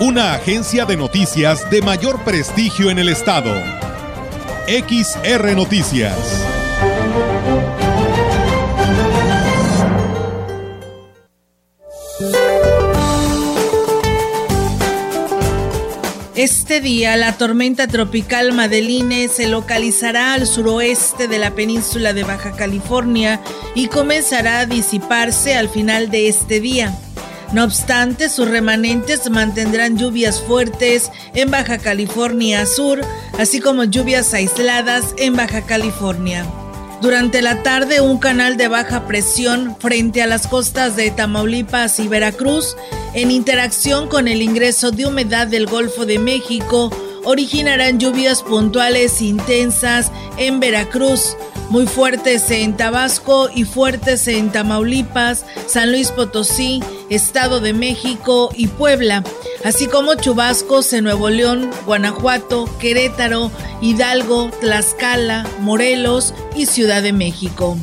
[0.00, 3.52] Una agencia de noticias de mayor prestigio en el estado.
[4.66, 6.16] XR Noticias.
[16.34, 22.52] Este día la tormenta tropical Madeline se localizará al suroeste de la península de Baja
[22.52, 23.42] California
[23.74, 26.98] y comenzará a disiparse al final de este día.
[27.52, 33.00] No obstante, sus remanentes mantendrán lluvias fuertes en Baja California Sur,
[33.38, 36.46] así como lluvias aisladas en Baja California.
[37.02, 42.06] Durante la tarde, un canal de baja presión frente a las costas de Tamaulipas y
[42.06, 42.76] Veracruz,
[43.14, 46.90] en interacción con el ingreso de humedad del Golfo de México,
[47.24, 51.36] originarán lluvias puntuales intensas en Veracruz,
[51.68, 58.66] muy fuertes en Tabasco y fuertes en Tamaulipas, San Luis Potosí, Estado de México y
[58.66, 59.22] Puebla,
[59.64, 67.76] así como chubascos en Nuevo León, Guanajuato, Querétaro, Hidalgo, Tlaxcala, Morelos y Ciudad de México.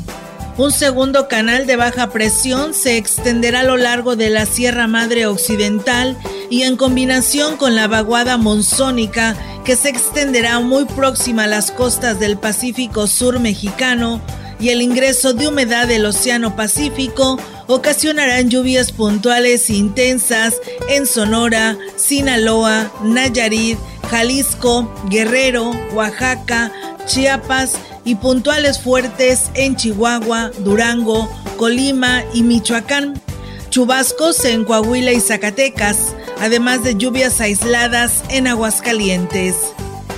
[0.58, 5.27] Un segundo canal de baja presión se extenderá a lo largo de la Sierra Madre
[5.27, 6.17] Occidental
[6.49, 12.19] y en combinación con la vaguada monzónica que se extenderá muy próxima a las costas
[12.19, 14.19] del Pacífico Sur mexicano
[14.59, 20.55] y el ingreso de humedad del Océano Pacífico ocasionarán lluvias puntuales intensas
[20.89, 23.77] en Sonora, Sinaloa, Nayarit,
[24.09, 26.71] Jalisco, Guerrero, Oaxaca,
[27.05, 27.76] Chiapas
[28.07, 33.21] y puntuales fuertes en Chihuahua, Durango, Colima y Michoacán.
[33.69, 39.55] Chubascos en Coahuila y Zacatecas, además de lluvias aisladas en Aguascalientes.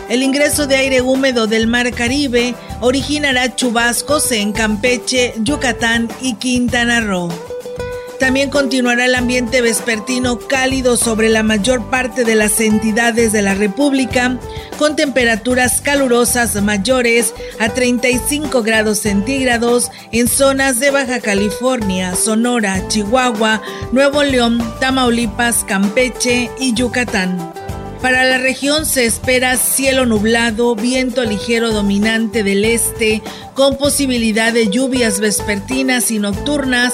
[0.08, 7.02] El ingreso de aire húmedo del Mar Caribe originará chubascos en Campeche, Yucatán y Quintana
[7.02, 7.49] Roo.
[8.20, 13.54] También continuará el ambiente vespertino cálido sobre la mayor parte de las entidades de la
[13.54, 14.38] República,
[14.78, 23.62] con temperaturas calurosas mayores a 35 grados centígrados en zonas de Baja California, Sonora, Chihuahua,
[23.94, 27.54] Nuevo León, Tamaulipas, Campeche y Yucatán.
[28.02, 33.22] Para la región se espera cielo nublado, viento ligero dominante del este,
[33.54, 36.94] con posibilidad de lluvias vespertinas y nocturnas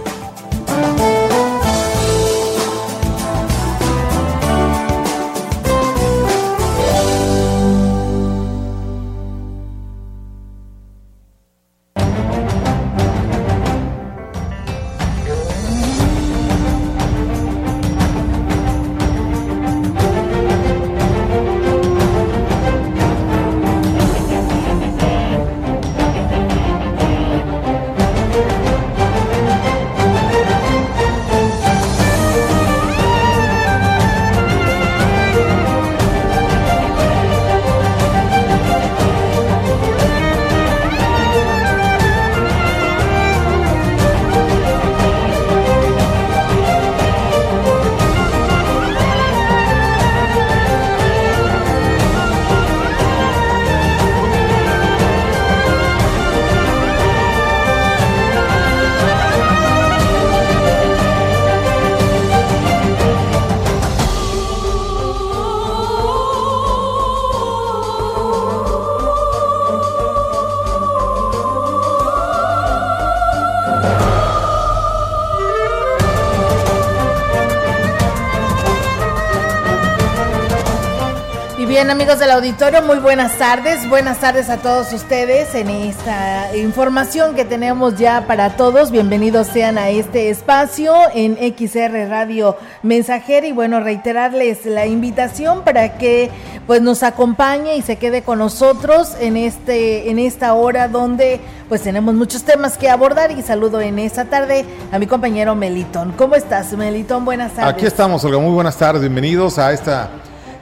[82.11, 83.87] Amigos del auditorio, muy buenas tardes.
[83.87, 88.91] Buenas tardes a todos ustedes en esta información que tenemos ya para todos.
[88.91, 95.97] Bienvenidos sean a este espacio en XR Radio Mensajera y bueno, reiterarles la invitación para
[95.97, 96.29] que
[96.67, 101.81] pues nos acompañe y se quede con nosotros en este en esta hora donde pues
[101.81, 106.11] tenemos muchos temas que abordar y saludo en esta tarde a mi compañero Melitón.
[106.17, 107.23] ¿Cómo estás, Melitón?
[107.23, 107.73] Buenas tardes.
[107.73, 108.39] Aquí estamos, Olga.
[108.39, 108.99] Muy buenas tardes.
[108.99, 110.09] Bienvenidos a esta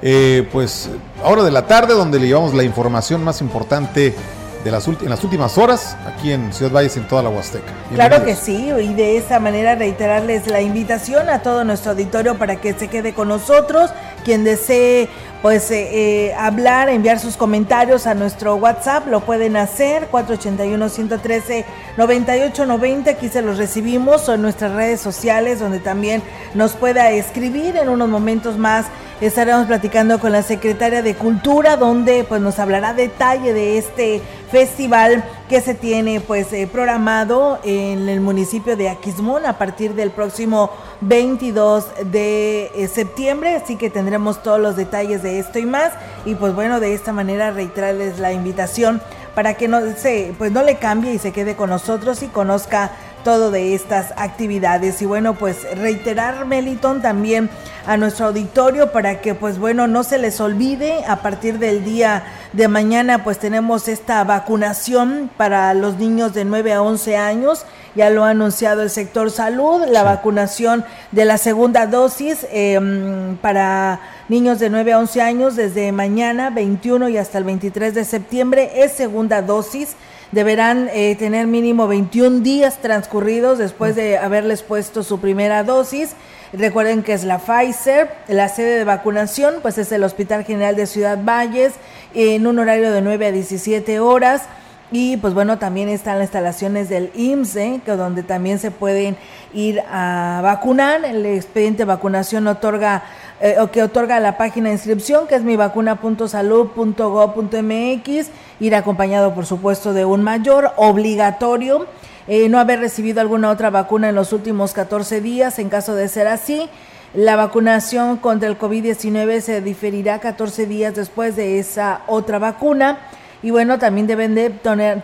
[0.02, 0.90] eh, pues
[1.24, 4.16] hora de la tarde donde le llevamos la información más importante
[4.64, 7.72] de las en las últimas horas aquí en Ciudad Valles, en toda la Huasteca.
[7.94, 12.58] Claro que sí, y de esa manera reiterarles la invitación a todo nuestro auditorio para
[12.58, 13.92] que se quede con nosotros.
[14.24, 15.10] Quien desee
[15.42, 23.30] pues eh, eh, hablar, enviar sus comentarios a nuestro WhatsApp, lo pueden hacer 481-113-9890, aquí
[23.30, 26.22] se los recibimos o en nuestras redes sociales donde también
[26.56, 28.88] nos pueda escribir en unos momentos más.
[29.22, 34.22] Estaremos platicando con la secretaria de Cultura donde pues nos hablará detalle de este
[34.52, 40.12] festival que se tiene pues eh, programado en el municipio de Aquismón a partir del
[40.12, 45.94] próximo 22 de eh, septiembre, así que tendremos todos los detalles de esto y más.
[46.26, 49.02] Y pues bueno, de esta manera reiterarles la invitación
[49.34, 52.92] para que no se pues no le cambie y se quede con nosotros y conozca
[53.24, 55.02] todo de estas actividades.
[55.02, 57.50] Y bueno, pues reiterar, Meliton, también
[57.86, 62.24] a nuestro auditorio para que pues bueno, no se les olvide, a partir del día
[62.54, 67.66] de mañana pues tenemos esta vacunación para los niños de 9 a 11 años.
[67.96, 74.00] Ya lo ha anunciado el sector salud, la vacunación de la segunda dosis em, para
[74.30, 78.84] niños de 9 a 11 años desde mañana 21 y hasta el 23 de septiembre
[78.84, 79.96] es segunda dosis
[80.32, 86.16] deberán eh, tener mínimo 21 días transcurridos después de haberles puesto su primera dosis.
[86.54, 90.88] Recuerden que es la Pfizer, la sede de vacunación, pues es el Hospital General de
[90.88, 91.74] Ciudad Valles,
[92.14, 94.44] en un horario de 9 a 17 horas.
[94.92, 97.80] Y pues bueno, también están las instalaciones del IMSS, ¿eh?
[97.86, 99.18] que donde también se pueden
[99.54, 101.06] ir a vacunar.
[101.06, 103.04] El expediente de vacunación otorga
[103.40, 109.94] eh, o que otorga la página de inscripción, que es mivacuna.salud.gov.mx, ir acompañado por supuesto
[109.94, 111.86] de un mayor obligatorio.
[112.28, 116.08] Eh, no haber recibido alguna otra vacuna en los últimos 14 días, en caso de
[116.08, 116.68] ser así.
[117.14, 122.98] La vacunación contra el COVID-19 se diferirá 14 días después de esa otra vacuna.
[123.42, 124.50] Y bueno, también deben de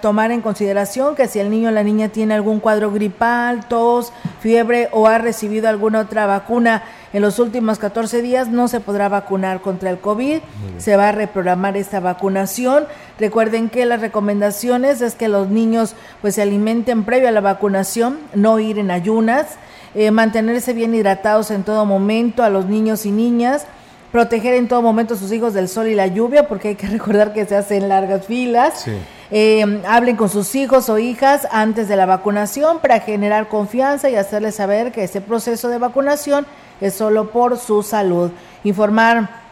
[0.02, 4.12] tomar en consideración que si el niño o la niña tiene algún cuadro gripal, tos,
[4.42, 6.84] fiebre o ha recibido alguna otra vacuna
[7.14, 10.40] en los últimos 14 días, no se podrá vacunar contra el COVID.
[10.78, 12.88] Se va a reprogramar esta vacunación.
[13.18, 18.20] Recuerden que las recomendaciones es que los niños pues se alimenten previo a la vacunación,
[18.34, 19.48] no ir en ayunas,
[19.94, 23.66] eh, mantenerse bien hidratados en todo momento a los niños y niñas
[24.16, 26.88] proteger en todo momento a sus hijos del sol y la lluvia, porque hay que
[26.98, 28.86] recordar que se hacen largas filas.
[29.30, 34.16] Eh, hablen con sus hijos o hijas antes de la vacunación para generar confianza y
[34.16, 36.46] hacerles saber que ese proceso de vacunación
[36.80, 38.32] es solo por su salud.
[38.64, 39.45] Informar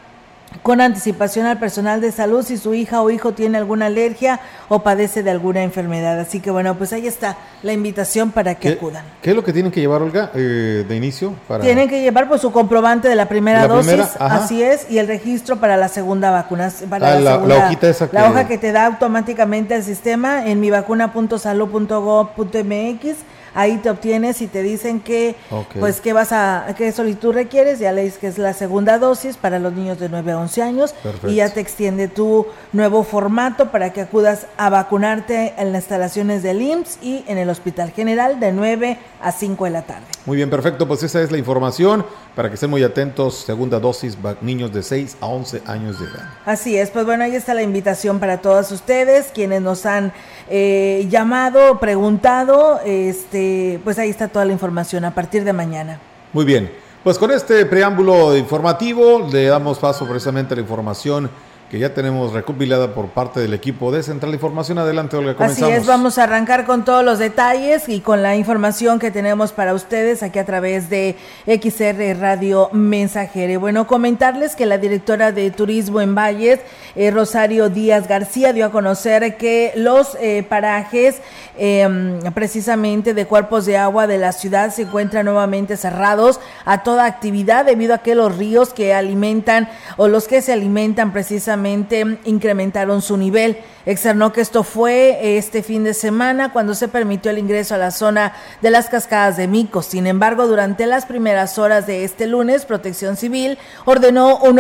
[0.62, 4.40] con anticipación al personal de salud si su hija o hijo tiene alguna alergia
[4.70, 6.20] o padece de alguna enfermedad.
[6.20, 9.04] Así que bueno, pues ahí está la invitación para que acudan.
[9.22, 11.34] ¿Qué es lo que tienen que llevar, Olga, eh, de inicio?
[11.48, 11.64] Para...
[11.64, 15.58] Tienen que llevar pues su comprobante de la primera dosis, así es, y el registro
[15.58, 16.72] para la segunda vacuna.
[16.90, 23.16] Para ah, la, hojita esa La hoja que te da automáticamente el sistema en mivacuna.salud.gov.mx
[23.54, 25.36] ahí te obtienes y te dicen que
[25.80, 29.60] pues qué vas a qué solicitud requieres, ya lees que es la segunda dosis para
[29.60, 30.96] los niños de 9 a 11 años
[31.28, 36.44] y ya te extiende tu nuevo formato para que acudas a vacunarte en las instalaciones
[36.44, 40.06] del IMSS y en el Hospital General de 9 a 5 de la tarde.
[40.26, 44.18] Muy bien, perfecto, pues esa es la información para que estén muy atentos, segunda dosis,
[44.42, 46.30] niños de 6 a 11 años de edad.
[46.46, 50.14] Así es, pues bueno, ahí está la invitación para todos ustedes, quienes nos han
[50.50, 53.43] eh, llamado, preguntado, este,
[53.84, 56.00] pues ahí está toda la información a partir de mañana.
[56.34, 56.72] Muy bien,
[57.04, 61.30] pues con este preámbulo informativo le damos paso precisamente a la información
[61.74, 64.78] que ya tenemos recopilada por parte del equipo de Central de Información.
[64.78, 65.72] Adelante, Olga, comenzamos.
[65.72, 69.54] Así es, vamos a arrancar con todos los detalles y con la información que tenemos
[69.54, 71.16] para ustedes aquí a través de
[71.48, 73.58] XR Radio Mensajere.
[73.58, 76.60] Bueno, comentarles que la directora de Turismo en Valles,
[76.96, 81.24] eh, Rosario Díaz García, dio a conocer que los eh, parajes
[81.58, 87.06] em, precisamente de cuerpos de agua de la ciudad se encuentran nuevamente cerrados a toda
[87.06, 93.02] actividad debido a que los ríos que alimentan o los que se alimentan precisamente incrementaron
[93.02, 93.58] su nivel.
[93.86, 97.92] Externó que esto fue este fin de semana cuando se permitió el ingreso a la
[97.92, 99.82] zona de las cascadas de Mico.
[99.82, 104.56] Sin embargo, durante las primeras horas de este lunes, Protección Civil ordenó un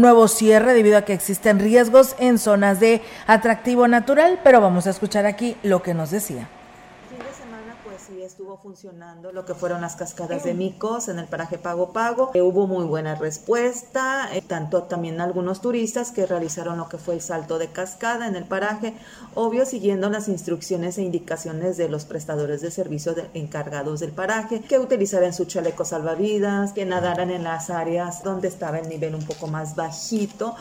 [0.00, 4.40] nuevo cierre debido a que existen riesgos en zonas de atractivo natural.
[4.42, 6.48] Pero vamos a escuchar aquí lo que nos decía
[8.24, 12.30] estuvo funcionando lo que fueron las cascadas de micos en el paraje Pago Pago.
[12.34, 17.14] Eh, hubo muy buena respuesta, eh, tanto también algunos turistas que realizaron lo que fue
[17.14, 18.94] el salto de cascada en el paraje,
[19.34, 24.78] obvio siguiendo las instrucciones e indicaciones de los prestadores de servicios encargados del paraje, que
[24.78, 29.46] utilizaran su chaleco salvavidas, que nadaran en las áreas donde estaba el nivel un poco
[29.48, 30.54] más bajito,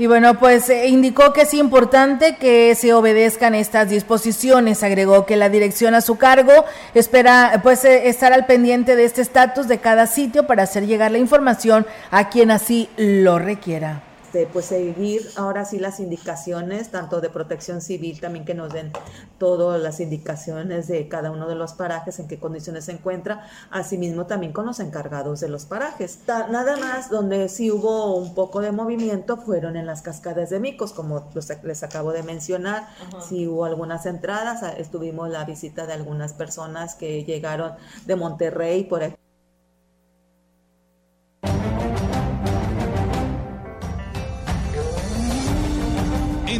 [0.00, 4.82] Y bueno, pues eh, indicó que es importante que se obedezcan estas disposiciones.
[4.82, 6.64] Agregó que la dirección a su cargo
[6.94, 11.10] espera pues eh, estar al pendiente de este estatus de cada sitio para hacer llegar
[11.10, 14.00] la información a quien así lo requiera.
[14.30, 18.92] Este, pues seguir ahora sí las indicaciones, tanto de protección civil, también que nos den
[19.38, 24.26] todas las indicaciones de cada uno de los parajes, en qué condiciones se encuentra, asimismo
[24.26, 26.20] también con los encargados de los parajes.
[26.28, 30.92] nada más donde sí hubo un poco de movimiento fueron en las cascadas de micos,
[30.92, 31.28] como
[31.64, 32.86] les acabo de mencionar,
[33.28, 37.72] sí hubo algunas entradas, estuvimos la visita de algunas personas que llegaron
[38.06, 39.19] de Monterrey por aquí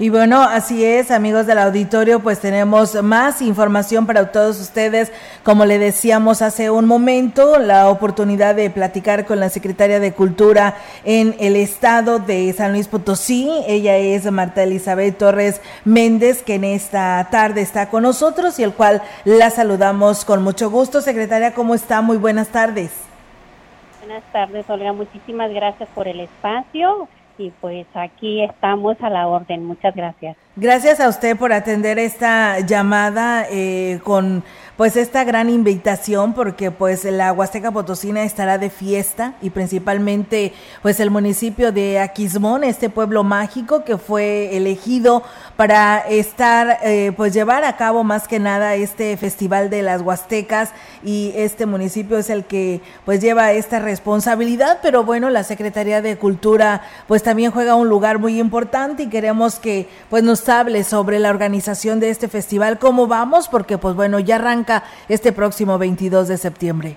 [0.00, 5.10] Y bueno, así es, amigos del auditorio, pues tenemos más información para todos ustedes.
[5.42, 10.76] Como le decíamos hace un momento, la oportunidad de platicar con la secretaria de Cultura
[11.02, 13.50] en el estado de San Luis Potosí.
[13.66, 18.74] Ella es Marta Elizabeth Torres Méndez, que en esta tarde está con nosotros y el
[18.74, 21.00] cual la saludamos con mucho gusto.
[21.00, 22.02] Secretaria, ¿cómo está?
[22.02, 22.92] Muy buenas tardes.
[23.98, 24.92] Buenas tardes, Olga.
[24.92, 29.64] Muchísimas gracias por el espacio y pues aquí estamos a la orden.
[29.64, 30.36] Muchas gracias.
[30.56, 34.42] Gracias a usted por atender esta llamada eh, con
[34.78, 41.00] pues esta gran invitación porque pues la Huasteca Potosina estará de fiesta y principalmente pues
[41.00, 45.24] el municipio de Aquismón, este pueblo mágico que fue elegido
[45.56, 50.70] para estar eh, pues llevar a cabo más que nada este festival de las Huastecas
[51.02, 56.18] y este municipio es el que pues lleva esta responsabilidad, pero bueno, la Secretaría de
[56.18, 61.18] Cultura pues también juega un lugar muy importante y queremos que pues nos hable sobre
[61.18, 64.67] la organización de este festival, cómo vamos, porque pues bueno, ya arranca
[65.08, 66.96] este próximo 22 de septiembre.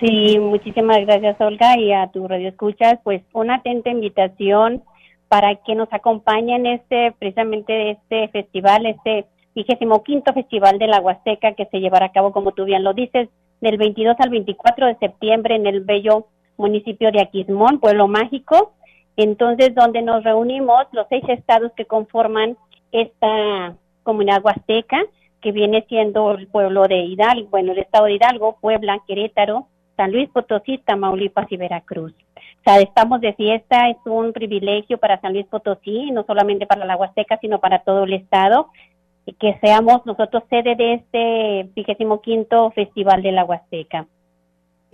[0.00, 4.82] Sí, muchísimas gracias Olga y a tu radio escuchas, pues una atenta invitación
[5.28, 11.54] para que nos acompañen este precisamente este festival, este vigésimo quinto festival de la Huasteca
[11.54, 13.28] que se llevará a cabo, como tú bien lo dices,
[13.60, 16.26] del 22 al 24 de septiembre en el bello
[16.56, 18.74] municipio de Aquismón, pueblo mágico.
[19.16, 22.56] Entonces, donde nos reunimos los seis estados que conforman
[22.90, 25.00] esta comunidad huasteca
[25.44, 30.10] que viene siendo el pueblo de Hidalgo, bueno, el estado de Hidalgo, Puebla, Querétaro, San
[30.10, 32.14] Luis Potosí, Tamaulipas y Veracruz.
[32.14, 36.86] O sea, estamos de fiesta, es un privilegio para San Luis Potosí, no solamente para
[36.86, 38.68] la Huasteca, sino para todo el estado,
[39.26, 44.06] y que seamos nosotros sede de este vigésimo quinto Festival de la Huasteca.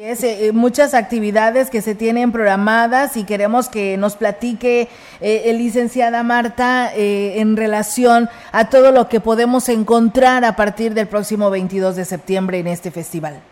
[0.02, 4.88] Es, eh, eh, muchas actividades que se tienen programadas y queremos que nos platique
[5.20, 11.06] eh, licenciada Marta eh, en relación a todo lo que podemos encontrar a partir del
[11.06, 13.42] próximo 22 de septiembre en este festival.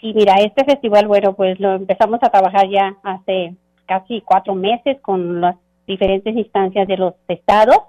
[0.00, 4.98] Sí, mira, este festival, bueno, pues lo empezamos a trabajar ya hace casi cuatro meses
[5.02, 7.80] con las diferentes instancias de los estados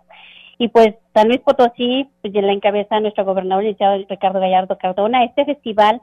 [0.57, 5.45] y pues San Luis Potosí, pues la encabeza nuestro gobernador, licenciado Ricardo Gallardo Cardona, este
[5.45, 6.01] festival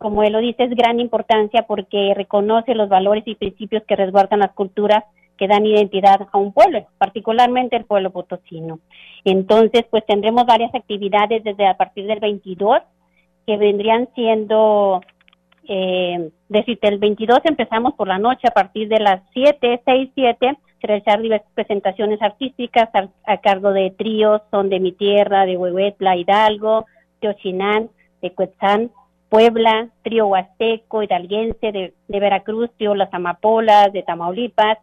[0.00, 4.40] como él lo dice, es gran importancia porque reconoce los valores y principios que resguardan
[4.40, 5.04] las culturas
[5.36, 8.80] que dan identidad a un pueblo, particularmente el pueblo potosino.
[9.26, 12.80] Entonces, pues tendremos varias actividades desde a partir del 22
[13.46, 15.02] que vendrían siendo,
[15.68, 20.58] eh, decirte, el 22 empezamos por la noche a partir de las 7, 6, 7,
[20.80, 22.88] realizar diversas presentaciones artísticas
[23.26, 26.86] a, cargo de tríos, son de mi tierra, de Huehuetla, Hidalgo,
[27.20, 27.90] Teochinán,
[28.22, 28.90] de Cuetzán,
[29.30, 34.78] Puebla, Trío Huasteco, Hidalguense de, Veracruz, Trío Las Amapolas de Tamaulipas,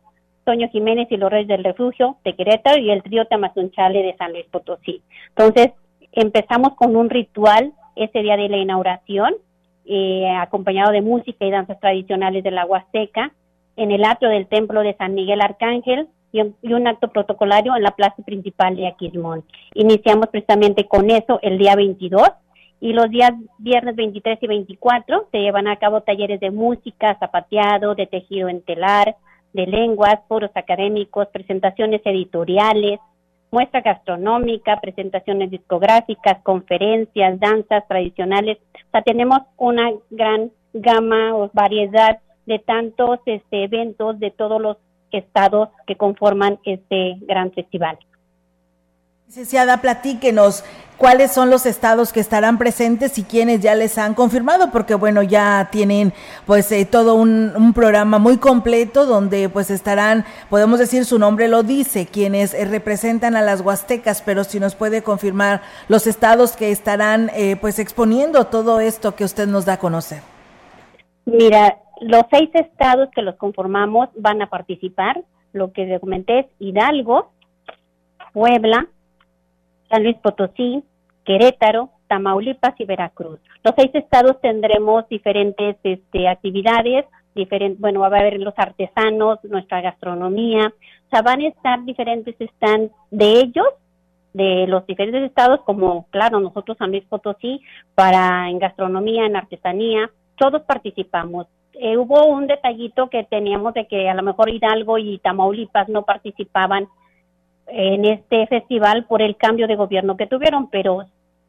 [0.45, 4.31] Toño Jiménez y los Reyes del Refugio de Querétaro y el Trío Tamazunchale de San
[4.31, 5.03] Luis Potosí.
[5.35, 5.73] Entonces,
[6.13, 9.35] empezamos con un ritual ese día de la inauguración,
[9.85, 13.33] eh, acompañado de música y danzas tradicionales de la Huasteca,
[13.75, 17.91] en el atrio del Templo de San Miguel Arcángel y un, acto protocolario en la
[17.91, 19.43] plaza principal de Aquismón.
[19.73, 22.29] Iniciamos precisamente con eso el día 22
[22.79, 27.95] y los días viernes 23 y 24 se llevan a cabo talleres de música, zapateado,
[27.95, 29.15] de tejido en telar,
[29.53, 32.99] de lenguas, foros académicos, presentaciones editoriales,
[33.51, 38.57] muestra gastronómica, presentaciones discográficas, conferencias, danzas tradicionales.
[38.75, 44.77] O sea, tenemos una gran gama o variedad de tantos este, eventos de todos los
[45.11, 47.97] estados que conforman este gran festival.
[49.27, 50.63] Licenciada, platíquenos
[50.95, 55.21] cuáles son los estados que estarán presentes y quiénes ya les han confirmado, porque bueno,
[55.21, 56.13] ya tienen
[56.45, 61.63] pues eh, todo un, programa muy completo donde pues estarán, podemos decir su nombre lo
[61.63, 66.71] dice, quienes eh, representan a las huastecas, pero si nos puede confirmar los estados que
[66.71, 70.21] estarán eh, pues exponiendo todo esto que usted nos da a conocer.
[71.25, 77.33] Mira, los seis estados que los conformamos van a participar, lo que comenté es Hidalgo,
[78.31, 78.87] Puebla,
[79.89, 80.83] San Luis Potosí,
[81.25, 83.39] Querétaro, Tamaulipas y Veracruz.
[83.63, 89.81] Los seis estados tendremos diferentes este, actividades, diferentes, bueno, va a haber los artesanos, nuestra
[89.81, 93.67] gastronomía, o sea, van a estar diferentes están de ellos,
[94.33, 97.61] de los diferentes estados, como, claro, nosotros San Luis Potosí,
[97.95, 101.47] para en gastronomía, en artesanía, todos participamos.
[101.73, 106.03] Eh, hubo un detallito que teníamos de que a lo mejor Hidalgo y Tamaulipas no
[106.03, 106.87] participaban
[107.67, 111.05] en este festival por el cambio de gobierno que tuvieron, pero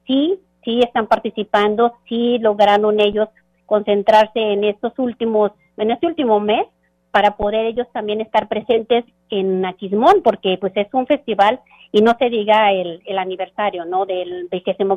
[0.07, 3.29] sí, sí están participando, sí lograron ellos
[3.67, 6.67] concentrarse en estos últimos, en este último mes
[7.11, 11.61] para poder ellos también estar presentes en Aquismón, porque pues es un festival
[11.91, 14.05] y no se diga el, el aniversario, ¿no?
[14.05, 14.49] Del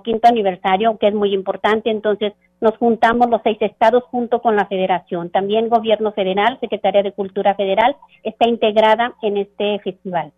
[0.04, 4.66] quinto aniversario, que es muy importante, entonces nos juntamos los seis estados junto con la
[4.66, 5.30] federación.
[5.30, 10.32] También gobierno federal, Secretaría de Cultura Federal, está integrada en este festival.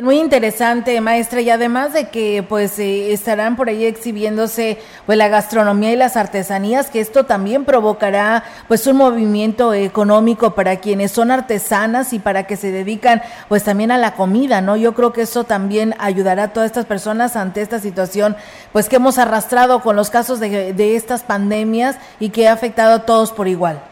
[0.00, 5.28] Muy interesante, maestra, y además de que pues eh, estarán por ahí exhibiéndose pues la
[5.28, 11.30] gastronomía y las artesanías, que esto también provocará pues un movimiento económico para quienes son
[11.30, 13.20] artesanas y para que se dedican
[13.50, 14.76] pues también a la comida, ¿no?
[14.76, 18.34] Yo creo que eso también ayudará a todas estas personas ante esta situación
[18.72, 22.94] pues que hemos arrastrado con los casos de, de estas pandemias y que ha afectado
[22.94, 23.91] a todos por igual.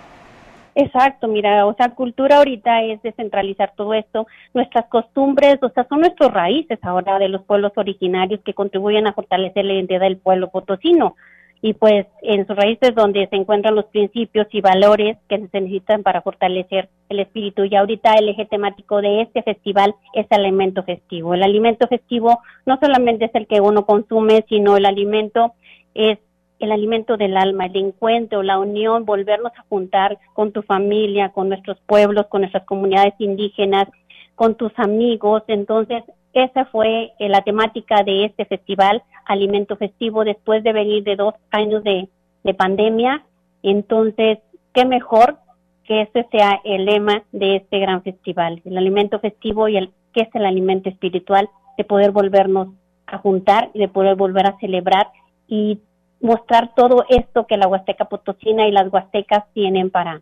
[0.82, 6.00] Exacto, mira, o sea, cultura ahorita es descentralizar todo esto, nuestras costumbres, o sea, son
[6.00, 10.48] nuestros raíces ahora de los pueblos originarios que contribuyen a fortalecer la identidad del pueblo
[10.48, 11.16] potosino.
[11.60, 16.02] Y pues en sus raíces donde se encuentran los principios y valores que se necesitan
[16.02, 17.64] para fortalecer el espíritu.
[17.64, 21.34] Y ahorita el eje temático de este festival es el alimento festivo.
[21.34, 25.52] El alimento festivo no solamente es el que uno consume, sino el alimento
[25.92, 26.18] es
[26.60, 31.48] el alimento del alma, el encuentro, la unión, volvernos a juntar con tu familia, con
[31.48, 33.88] nuestros pueblos, con nuestras comunidades indígenas,
[34.34, 35.42] con tus amigos.
[35.48, 41.16] Entonces, esa fue eh, la temática de este festival, Alimento Festivo, después de venir de
[41.16, 42.08] dos años de,
[42.56, 43.24] pandemia.
[43.62, 44.38] Entonces,
[44.74, 45.38] qué mejor
[45.84, 50.22] que ese sea el lema de este gran festival, el alimento festivo y el que
[50.22, 52.68] es el alimento espiritual, de poder volvernos
[53.06, 55.08] a juntar y de poder volver a celebrar
[55.46, 55.80] y
[56.20, 60.20] mostrar todo esto que la Huasteca Potosina y las Huastecas tienen para,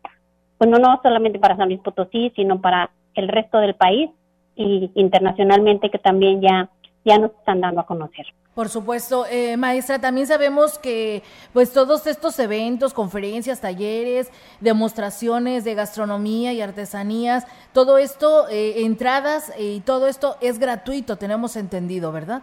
[0.58, 4.10] bueno, no solamente para San Luis Potosí, sino para el resto del país
[4.54, 6.68] y internacionalmente que también ya,
[7.04, 8.26] ya nos están dando a conocer.
[8.54, 15.74] Por supuesto, eh, maestra, también sabemos que pues todos estos eventos, conferencias, talleres, demostraciones de
[15.74, 22.42] gastronomía y artesanías, todo esto, eh, entradas y todo esto es gratuito, tenemos entendido, ¿verdad?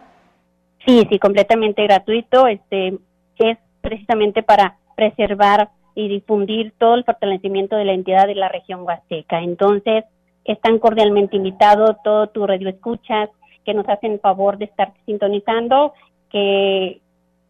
[0.86, 2.46] Sí, sí, completamente gratuito.
[2.46, 2.98] Este,
[3.38, 8.82] es precisamente para preservar y difundir todo el fortalecimiento de la entidad de la región
[8.82, 9.40] huasteca.
[9.40, 10.04] Entonces,
[10.44, 13.30] están cordialmente invitados todo tu radio escuchas
[13.64, 15.92] que nos hacen favor de estar sintonizando,
[16.30, 17.00] que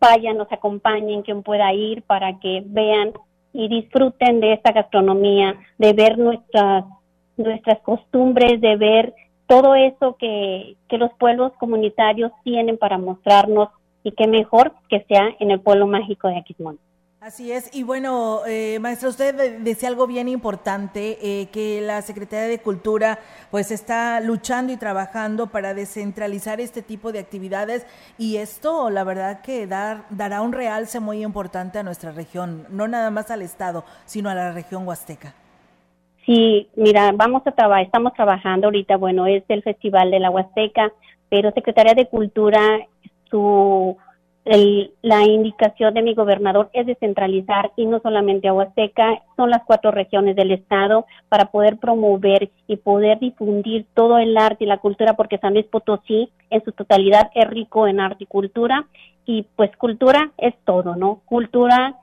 [0.00, 3.12] vayan, nos acompañen, quien pueda ir para que vean
[3.52, 6.84] y disfruten de esta gastronomía, de ver nuestras
[7.36, 9.14] nuestras costumbres, de ver
[9.46, 13.68] todo eso que, que los pueblos comunitarios tienen para mostrarnos
[14.06, 16.78] y qué mejor que sea en el pueblo mágico de Aquismón.
[17.20, 22.46] Así es, y bueno, eh, maestra, usted decía algo bien importante, eh, que la Secretaría
[22.46, 23.18] de Cultura
[23.50, 27.84] pues está luchando y trabajando para descentralizar este tipo de actividades
[28.16, 32.86] y esto la verdad que dar, dará un realce muy importante a nuestra región, no
[32.86, 35.34] nada más al Estado, sino a la región huasteca.
[36.26, 40.92] Sí, mira, vamos a trabajar, estamos trabajando ahorita, bueno, es el Festival de la Huasteca,
[41.28, 42.86] pero Secretaría de Cultura
[43.30, 43.96] su
[45.02, 49.90] la indicación de mi gobernador es descentralizar y no solamente a Huasteca, son las cuatro
[49.90, 55.14] regiones del estado para poder promover y poder difundir todo el arte y la cultura
[55.14, 58.86] porque San Luis Potosí en su totalidad es rico en arte y cultura
[59.24, 61.22] y pues cultura es todo, ¿no?
[61.24, 61.96] Cultura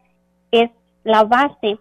[0.51, 0.69] es
[1.05, 1.77] la base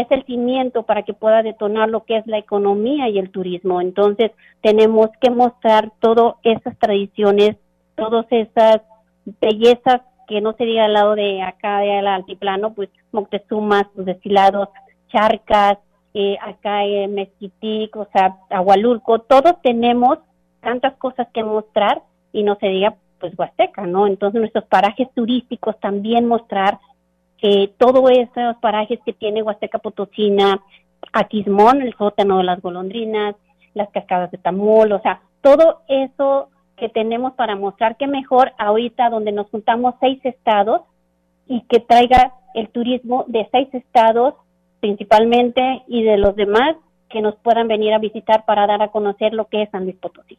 [0.00, 3.80] es el cimiento para que pueda detonar lo que es la economía y el turismo.
[3.80, 7.56] Entonces, tenemos que mostrar todas esas tradiciones
[7.96, 8.82] todas esas
[9.40, 14.68] bellezas que no se diga al lado de acá del altiplano, pues Moctezuma, sus destilados,
[15.08, 15.78] charcas,
[16.14, 20.18] eh, acá en Mezquitic, o sea, Agualulco, todos tenemos
[20.60, 24.06] tantas cosas que mostrar y no se diga pues Huasteca, ¿no?
[24.06, 26.78] Entonces nuestros parajes turísticos también mostrar
[27.38, 30.60] que todos esos parajes que tiene Huasteca Potosina,
[31.12, 33.36] Aquismón, el sótano de las golondrinas,
[33.74, 39.10] las cascadas de Tamol, o sea, todo eso que tenemos para mostrar que mejor ahorita
[39.10, 40.82] donde nos juntamos seis estados
[41.48, 44.34] y que traiga el turismo de seis estados
[44.80, 46.76] principalmente y de los demás
[47.08, 49.96] que nos puedan venir a visitar para dar a conocer lo que es San Luis
[49.96, 50.38] Potosí.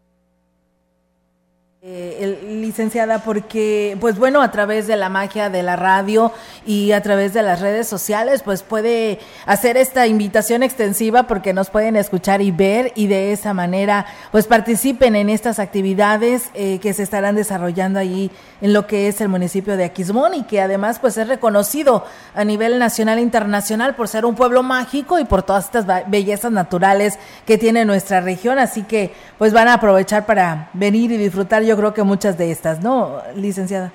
[1.83, 6.31] Eh, licenciada, porque, pues bueno, a través de la magia de la radio
[6.65, 11.69] y a través de las redes sociales, pues puede hacer esta invitación extensiva porque nos
[11.69, 16.93] pueden escuchar y ver y de esa manera, pues participen en estas actividades eh, que
[16.93, 20.97] se estarán desarrollando allí en lo que es el municipio de Aquismón y que además,
[20.97, 25.43] pues es reconocido a nivel nacional e internacional por ser un pueblo mágico y por
[25.43, 28.57] todas estas bellezas naturales que tiene nuestra región.
[28.57, 32.51] Así que, pues van a aprovechar para venir y disfrutar yo creo que muchas de
[32.51, 33.93] estas, ¿no, licenciada?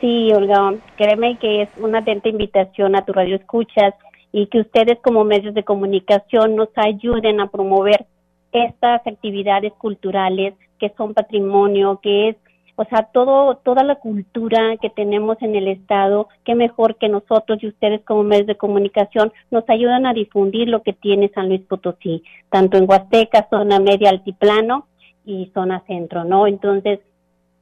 [0.00, 3.94] Sí, Olga, créeme que es una atenta invitación a tu radio escuchas
[4.32, 8.06] y que ustedes como medios de comunicación nos ayuden a promover
[8.52, 12.36] estas actividades culturales que son patrimonio, que es,
[12.76, 17.62] o sea, todo, toda la cultura que tenemos en el Estado, qué mejor que nosotros
[17.62, 21.62] y ustedes como medios de comunicación nos ayudan a difundir lo que tiene San Luis
[21.62, 24.86] Potosí, tanto en Huasteca, zona media, altiplano,
[25.24, 26.46] y zona centro, ¿no?
[26.46, 27.00] Entonces,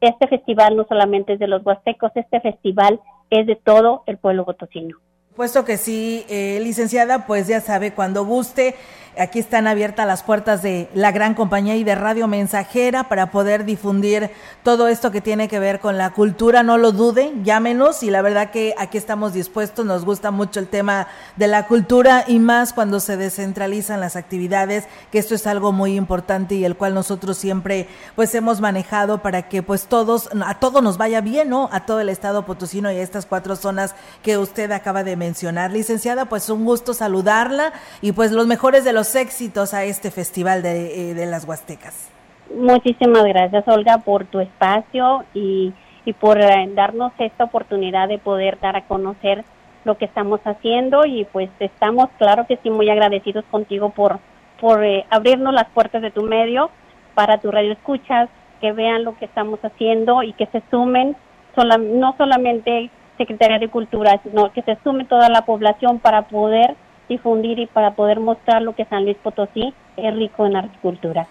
[0.00, 4.44] este festival no solamente es de los huastecos, este festival es de todo el pueblo
[4.44, 4.98] potosino.
[5.34, 8.76] Puesto que sí, eh, licenciada, pues ya sabe, cuando guste,
[9.18, 13.66] Aquí están abiertas las puertas de la gran compañía y de Radio Mensajera para poder
[13.66, 14.30] difundir
[14.62, 16.62] todo esto que tiene que ver con la cultura.
[16.62, 19.84] No lo dude, llámenos y la verdad que aquí estamos dispuestos.
[19.84, 24.84] Nos gusta mucho el tema de la cultura y más cuando se descentralizan las actividades,
[25.10, 29.46] que esto es algo muy importante y el cual nosotros siempre pues hemos manejado para
[29.46, 31.68] que pues todos, a todos nos vaya bien, ¿no?
[31.70, 35.70] A todo el estado potosino y a estas cuatro zonas que usted acaba de mencionar.
[35.70, 40.62] Licenciada, pues un gusto saludarla y pues los mejores de los éxitos a este Festival
[40.62, 40.74] de,
[41.10, 42.10] eh, de las Huastecas.
[42.54, 45.72] Muchísimas gracias, Olga, por tu espacio y,
[46.04, 49.44] y por eh, darnos esta oportunidad de poder dar a conocer
[49.84, 54.18] lo que estamos haciendo y pues estamos, claro que sí, muy agradecidos contigo por,
[54.60, 56.70] por eh, abrirnos las puertas de tu medio
[57.14, 58.28] para tu radio escuchas,
[58.60, 61.16] que vean lo que estamos haciendo y que se sumen,
[61.54, 62.90] sola, no solamente
[63.22, 66.76] Secretaría de Cultura, sino que se sume toda la población para poder
[67.08, 71.26] difundir y para poder mostrar lo que San Luis Potosí es rico en agricultura.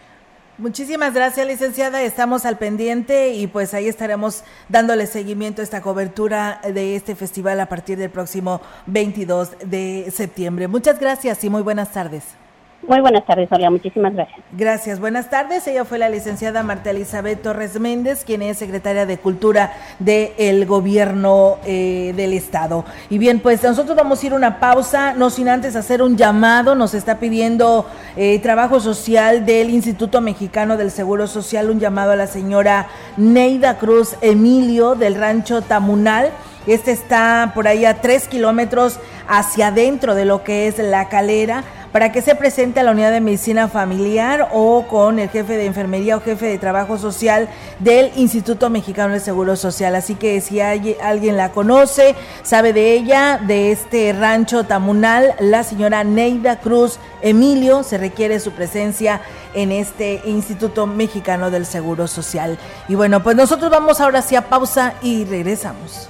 [0.58, 2.04] Muchísimas gracias, licenciada.
[2.04, 7.60] Estamos al pendiente y pues ahí estaremos dándole seguimiento a esta cobertura de este festival
[7.60, 10.68] a partir del próximo 22 de septiembre.
[10.68, 12.41] Muchas gracias y muy buenas tardes.
[12.88, 13.70] Muy buenas tardes, Olga.
[13.70, 14.40] Muchísimas gracias.
[14.54, 15.00] Gracias.
[15.00, 15.68] Buenas tardes.
[15.68, 21.60] Ella fue la licenciada Marta Elizabeth Torres Méndez, quien es secretaria de Cultura del Gobierno
[21.64, 22.84] eh, del Estado.
[23.10, 26.74] Y bien, pues nosotros vamos a ir una pausa, no sin antes hacer un llamado.
[26.74, 32.16] Nos está pidiendo eh, Trabajo Social del Instituto Mexicano del Seguro Social, un llamado a
[32.16, 36.32] la señora Neida Cruz Emilio del Rancho Tamunal.
[36.68, 41.64] Este está por ahí a tres kilómetros hacia adentro de lo que es la calera
[41.92, 45.66] para que se presente a la unidad de medicina familiar o con el jefe de
[45.66, 47.50] enfermería o jefe de trabajo social
[47.80, 49.96] del Instituto Mexicano de Seguro Social.
[49.96, 56.04] Así que si alguien la conoce, sabe de ella, de este rancho tamunal, la señora
[56.04, 59.22] Neida Cruz Emilio, se requiere su presencia
[59.54, 62.58] en este Instituto Mexicano del Seguro Social.
[62.88, 66.10] Y bueno, pues nosotros vamos ahora sí a pausa y regresamos.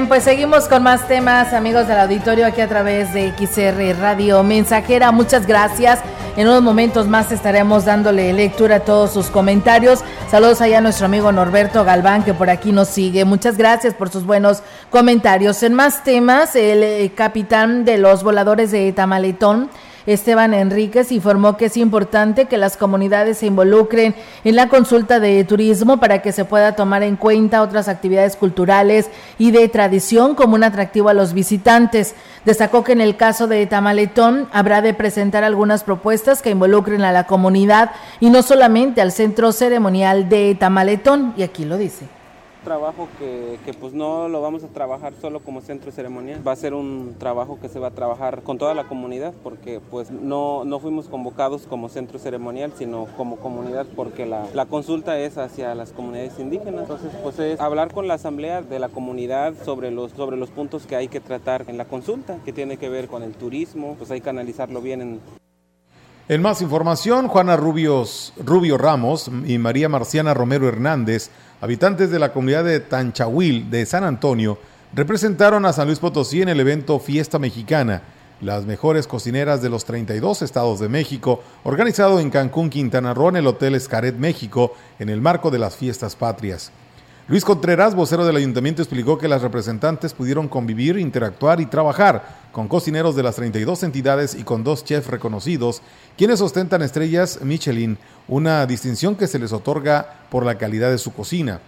[0.00, 4.42] Bien, pues seguimos con más temas, amigos del auditorio, aquí a través de XR Radio
[4.42, 5.12] Mensajera.
[5.12, 6.00] Muchas gracias.
[6.36, 10.00] En unos momentos más estaremos dándole lectura a todos sus comentarios.
[10.30, 13.26] Saludos allá a nuestro amigo Norberto Galván, que por aquí nos sigue.
[13.26, 15.62] Muchas gracias por sus buenos comentarios.
[15.62, 19.68] En más temas, el eh, capitán de los voladores de Tamaletón
[20.12, 25.44] Esteban Enríquez informó que es importante que las comunidades se involucren en la consulta de
[25.44, 30.54] turismo para que se pueda tomar en cuenta otras actividades culturales y de tradición como
[30.54, 32.14] un atractivo a los visitantes.
[32.44, 37.12] Destacó que en el caso de Tamaletón habrá de presentar algunas propuestas que involucren a
[37.12, 42.19] la comunidad y no solamente al centro ceremonial de Tamaletón, y aquí lo dice
[42.60, 46.56] trabajo que, que, pues no lo vamos a trabajar solo como centro ceremonial, va a
[46.56, 50.64] ser un trabajo que se va a trabajar con toda la comunidad porque pues no,
[50.64, 55.74] no fuimos convocados como centro ceremonial sino como comunidad porque la, la, consulta es hacia
[55.74, 60.12] las comunidades indígenas, entonces pues es hablar con la asamblea de la comunidad sobre los,
[60.12, 63.22] sobre los puntos que hay que tratar en la consulta, que tiene que ver con
[63.22, 65.20] el turismo, pues hay que analizarlo bien en,
[66.30, 71.28] en más información, Juana Rubios, Rubio Ramos y María Marciana Romero Hernández,
[71.60, 74.56] habitantes de la comunidad de Tanchahuil de San Antonio,
[74.94, 78.02] representaron a San Luis Potosí en el evento Fiesta Mexicana,
[78.40, 83.36] las mejores cocineras de los 32 estados de México, organizado en Cancún, Quintana Roo, en
[83.38, 86.70] el Hotel Escaret, México, en el marco de las fiestas patrias.
[87.30, 92.66] Luis Contreras, vocero del ayuntamiento, explicó que las representantes pudieron convivir, interactuar y trabajar con
[92.66, 95.80] cocineros de las 32 entidades y con dos chefs reconocidos,
[96.18, 101.12] quienes ostentan estrellas Michelin, una distinción que se les otorga por la calidad de su
[101.12, 101.60] cocina.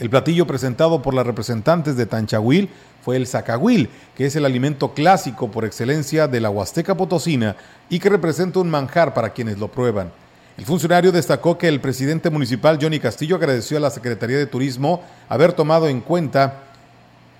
[0.00, 2.68] El platillo presentado por las representantes de Tanchahuil
[3.02, 7.56] fue el zacahuil, que es el alimento clásico por excelencia de la Huasteca Potosina
[7.88, 10.12] y que representa un manjar para quienes lo prueban.
[10.58, 15.04] El funcionario destacó que el presidente municipal Johnny Castillo agradeció a la Secretaría de Turismo
[15.28, 16.64] haber tomado en cuenta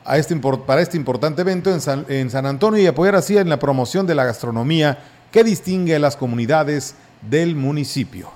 [0.04, 3.48] a este, para este importante evento en San, en San Antonio y apoyar así en
[3.48, 4.98] la promoción de la gastronomía
[5.33, 6.94] que distingue a las comunidades
[7.28, 8.31] del municipio.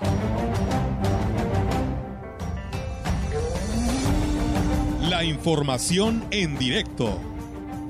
[5.08, 7.20] La información en directo.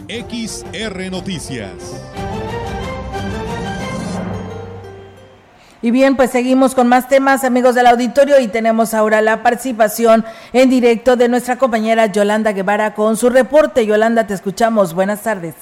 [0.08, 1.72] XR Noticias.
[5.82, 10.24] Y bien, pues seguimos con más temas, amigos del auditorio, y tenemos ahora la participación
[10.52, 13.84] en directo de nuestra compañera Yolanda Guevara con su reporte.
[13.84, 14.94] Yolanda, te escuchamos.
[14.94, 15.56] Buenas tardes.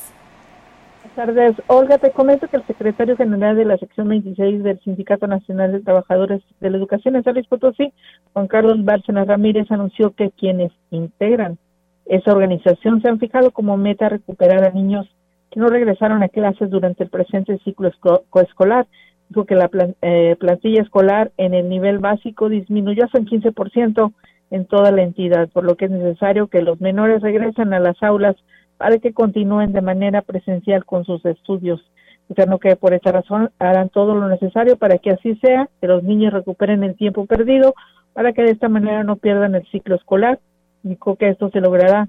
[1.14, 1.56] tardes.
[1.68, 5.80] Olga, te comento que el secretario general de la sección 26 del Sindicato Nacional de
[5.80, 7.90] Trabajadores de la Educación en San Luis Potosí,
[8.34, 11.56] Juan Carlos Bárcena Ramírez, anunció que quienes integran
[12.04, 15.08] esa organización se han fijado como meta recuperar a niños
[15.50, 17.90] que no regresaron a clases durante el presente ciclo
[18.28, 18.86] coescolar.
[19.30, 19.70] Dijo que la
[20.02, 24.12] eh, plantilla escolar en el nivel básico disminuyó hasta un 15%
[24.50, 28.02] en toda la entidad, por lo que es necesario que los menores regresen a las
[28.02, 28.34] aulas
[28.76, 31.80] para que continúen de manera presencial con sus estudios.
[32.28, 36.02] Dijeron que por esa razón harán todo lo necesario para que así sea, que los
[36.02, 37.74] niños recuperen el tiempo perdido,
[38.12, 40.40] para que de esta manera no pierdan el ciclo escolar.
[40.82, 42.08] Dijo que esto se logrará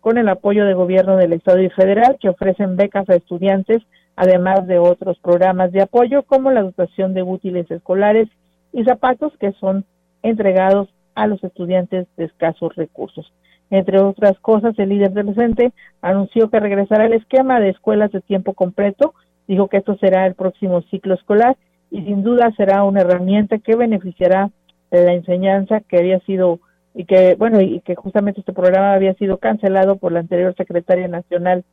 [0.00, 3.82] con el apoyo del gobierno del Estado y federal, que ofrecen becas a estudiantes,
[4.16, 8.28] además de otros programas de apoyo como la dotación de útiles escolares
[8.72, 9.84] y zapatos que son
[10.22, 13.32] entregados a los estudiantes de escasos recursos.
[13.70, 18.20] Entre otras cosas, el líder del CENTE anunció que regresará al esquema de escuelas de
[18.20, 19.14] tiempo completo,
[19.46, 21.56] dijo que esto será el próximo ciclo escolar
[21.90, 24.50] y sin duda será una herramienta que beneficiará
[24.90, 26.60] la enseñanza que había sido
[26.94, 31.06] y que bueno y que justamente este programa había sido cancelado por la anterior secretaria
[31.06, 31.64] nacional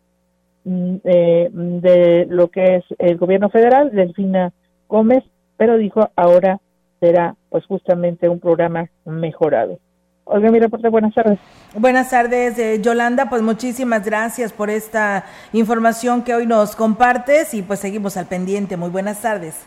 [1.03, 4.51] eh, de lo que es el gobierno federal, Delfina
[4.87, 5.23] Gómez,
[5.55, 6.59] pero dijo ahora
[6.99, 9.79] será pues justamente un programa mejorado.
[10.25, 11.39] Olga, mi reporte, buenas tardes.
[11.73, 13.29] Buenas tardes, eh, Yolanda.
[13.29, 18.75] Pues muchísimas gracias por esta información que hoy nos compartes y pues seguimos al pendiente.
[18.75, 19.65] Muy buenas tardes.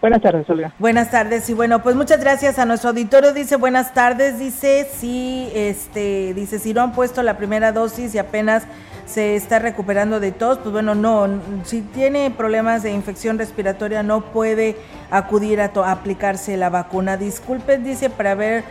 [0.00, 0.72] Buenas tardes, Olga.
[0.78, 3.32] Buenas tardes y bueno, pues muchas gracias a nuestro auditorio.
[3.32, 8.18] Dice buenas tardes, dice sí, este, dice si no han puesto la primera dosis y
[8.18, 8.64] apenas
[9.08, 11.28] se está recuperando de tos, pues bueno, no,
[11.64, 14.76] si tiene problemas de infección respiratoria no puede
[15.10, 17.16] acudir a, a aplicarse la vacuna.
[17.16, 18.64] Disculpen, dice, para ver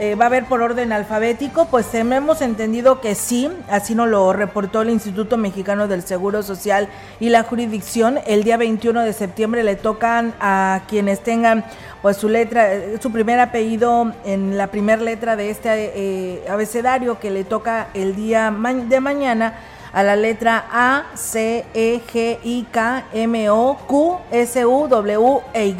[0.00, 4.32] eh, va a haber por orden alfabético, pues hemos entendido que sí, así nos lo
[4.32, 6.88] reportó el Instituto Mexicano del Seguro Social
[7.20, 8.18] y la jurisdicción.
[8.26, 11.64] El día 21 de septiembre le tocan a quienes tengan
[12.02, 17.30] pues su letra, su primer apellido en la primera letra de este eh, abecedario que
[17.30, 18.52] le toca el día
[18.88, 19.54] de mañana
[19.94, 25.40] a la letra A, C, E, G, I, K, M, O, Q, S, U, W
[25.54, 25.74] e Y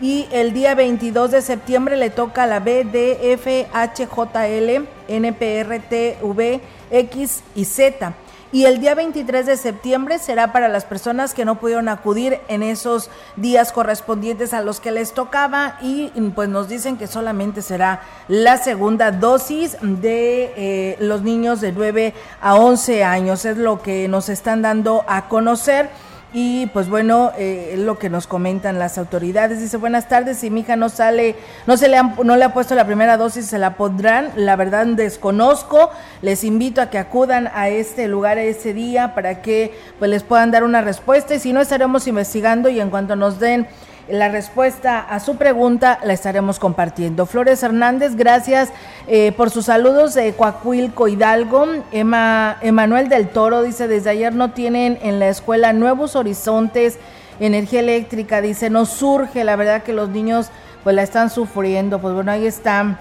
[0.00, 4.48] y el día 22 de septiembre le toca a la B, D, F, H, J,
[4.48, 6.60] L, N, P, R, T, V,
[6.90, 8.14] X y Z.
[8.50, 12.62] Y el día 23 de septiembre será para las personas que no pudieron acudir en
[12.62, 18.00] esos días correspondientes a los que les tocaba y pues nos dicen que solamente será
[18.26, 23.44] la segunda dosis de eh, los niños de 9 a 11 años.
[23.44, 25.90] Es lo que nos están dando a conocer.
[26.32, 29.60] Y pues bueno, eh, lo que nos comentan las autoridades.
[29.60, 31.36] Dice, buenas tardes, si mi hija no sale,
[31.66, 34.30] no se le, no le ha puesto la primera dosis, se la pondrán.
[34.36, 35.90] La verdad desconozco.
[36.20, 40.50] Les invito a que acudan a este lugar ese día para que pues les puedan
[40.50, 41.34] dar una respuesta.
[41.34, 43.66] Y si no, estaremos investigando y en cuanto nos den
[44.10, 47.26] la respuesta a su pregunta la estaremos compartiendo.
[47.26, 48.70] Flores Hernández, gracias
[49.06, 51.66] eh, por sus saludos de Coacuilco Hidalgo.
[51.92, 56.98] Emma, Emanuel del Toro dice, desde ayer no tienen en la escuela nuevos horizontes,
[57.40, 60.50] energía eléctrica, dice, no surge, la verdad que los niños
[60.84, 62.00] pues la están sufriendo.
[62.00, 62.98] Pues bueno, ahí está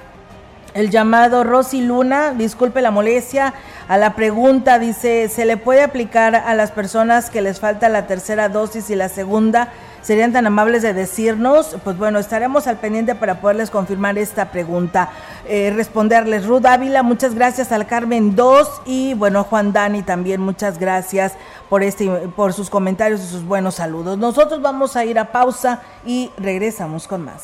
[0.74, 3.54] el llamado Rosy Luna, disculpe la molestia,
[3.88, 8.06] a la pregunta dice, ¿se le puede aplicar a las personas que les falta la
[8.06, 9.70] tercera dosis y la segunda?
[10.08, 15.10] Serían tan amables de decirnos, pues bueno, estaremos al pendiente para poderles confirmar esta pregunta.
[15.46, 20.80] Eh, responderles, Ruth Ávila, muchas gracias al Carmen 2 y bueno, Juan Dani también, muchas
[20.80, 21.34] gracias
[21.70, 24.18] por, este, por sus comentarios y sus buenos saludos.
[24.18, 27.44] Nosotros vamos a ir a pausa y regresamos con más.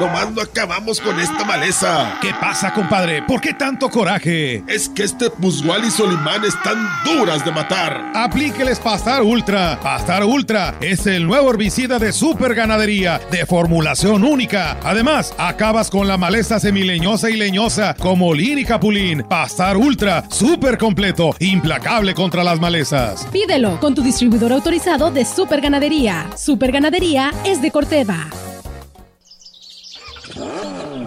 [0.00, 2.18] Nomás no acabamos con esta maleza.
[2.22, 3.22] ¿Qué pasa, compadre?
[3.22, 4.62] ¿Por qué tanto coraje?
[4.68, 8.12] Es que este Musgual y Solimán están duras de matar.
[8.14, 9.80] Aplíqueles Pastar Ultra.
[9.82, 14.76] Pastar Ultra es el nuevo herbicida de super ganadería, de formulación única.
[14.84, 19.24] Además, acabas con la maleza semileñosa y leñosa, como lin y capulín.
[19.28, 23.26] Pastar Ultra, súper completo, implacable contra las malezas.
[23.32, 26.30] Pídelo con tu distribuidor autorizado de super ganadería.
[26.36, 28.28] Super ganadería es de Corteva.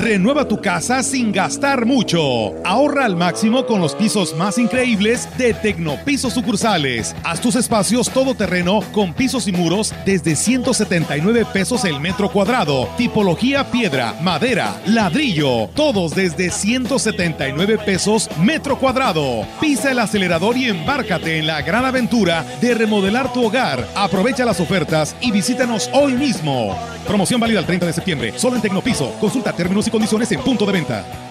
[0.01, 2.55] Renueva tu casa sin gastar mucho.
[2.65, 7.15] Ahorra al máximo con los pisos más increíbles de Tecnopisos sucursales.
[7.23, 12.89] Haz tus espacios todoterreno con pisos y muros desde 179 pesos el metro cuadrado.
[12.97, 15.67] Tipología piedra, madera, ladrillo.
[15.75, 19.45] Todos desde 179 pesos metro cuadrado.
[19.59, 23.87] Pisa el acelerador y embárcate en la gran aventura de remodelar tu hogar.
[23.95, 26.75] Aprovecha las ofertas y visítanos hoy mismo.
[27.05, 28.33] Promoción válida el 30 de septiembre.
[28.37, 29.11] Solo en Tecnopiso.
[29.19, 31.30] Consulta términos condiciones en punto de venta.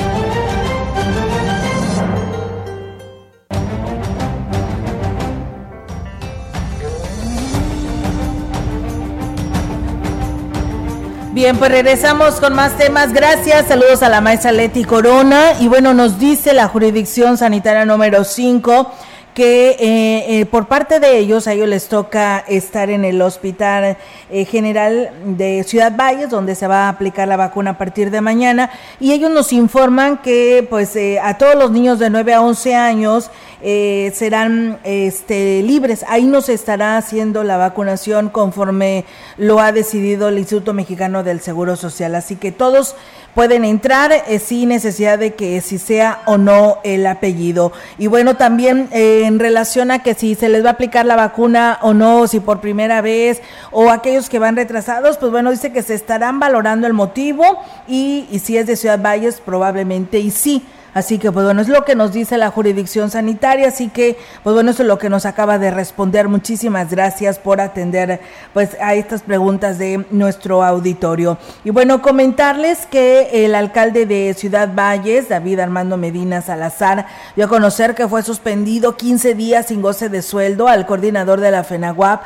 [11.41, 13.13] Bien, pues regresamos con más temas.
[13.13, 13.65] Gracias.
[13.65, 15.53] Saludos a la maestra Leti Corona.
[15.59, 18.91] Y bueno, nos dice la jurisdicción sanitaria número 5
[19.33, 23.97] que eh, eh, por parte de ellos a ellos les toca estar en el hospital
[24.29, 28.19] eh, general de Ciudad Valles donde se va a aplicar la vacuna a partir de
[28.19, 28.69] mañana.
[28.99, 33.31] Y ellos nos informan que pues a todos los niños de 9 a 11 años
[33.61, 36.03] serán este, libres.
[36.09, 39.05] Ahí no se estará haciendo la vacunación conforme
[39.37, 42.15] lo ha decidido el Instituto Mexicano del Seguro Social.
[42.15, 42.95] Así que todos
[43.33, 47.71] pueden entrar eh, sin necesidad de que si sea o no el apellido.
[47.97, 51.15] Y bueno, también eh, en relación a que si se les va a aplicar la
[51.15, 55.71] vacuna o no, si por primera vez, o aquellos que van retrasados, pues bueno, dice
[55.71, 57.43] que se estarán valorando el motivo
[57.87, 60.65] y, y si es de Ciudad Valles, probablemente y sí.
[60.93, 63.69] Así que, pues bueno, es lo que nos dice la jurisdicción sanitaria.
[63.69, 66.27] Así que, pues bueno, eso es lo que nos acaba de responder.
[66.27, 68.19] Muchísimas gracias por atender,
[68.53, 71.37] pues, a estas preguntas de nuestro auditorio.
[71.63, 77.49] Y bueno, comentarles que el alcalde de Ciudad Valles, David Armando Medina Salazar, dio a
[77.49, 82.21] conocer que fue suspendido 15 días sin goce de sueldo al coordinador de la FENAGUAP,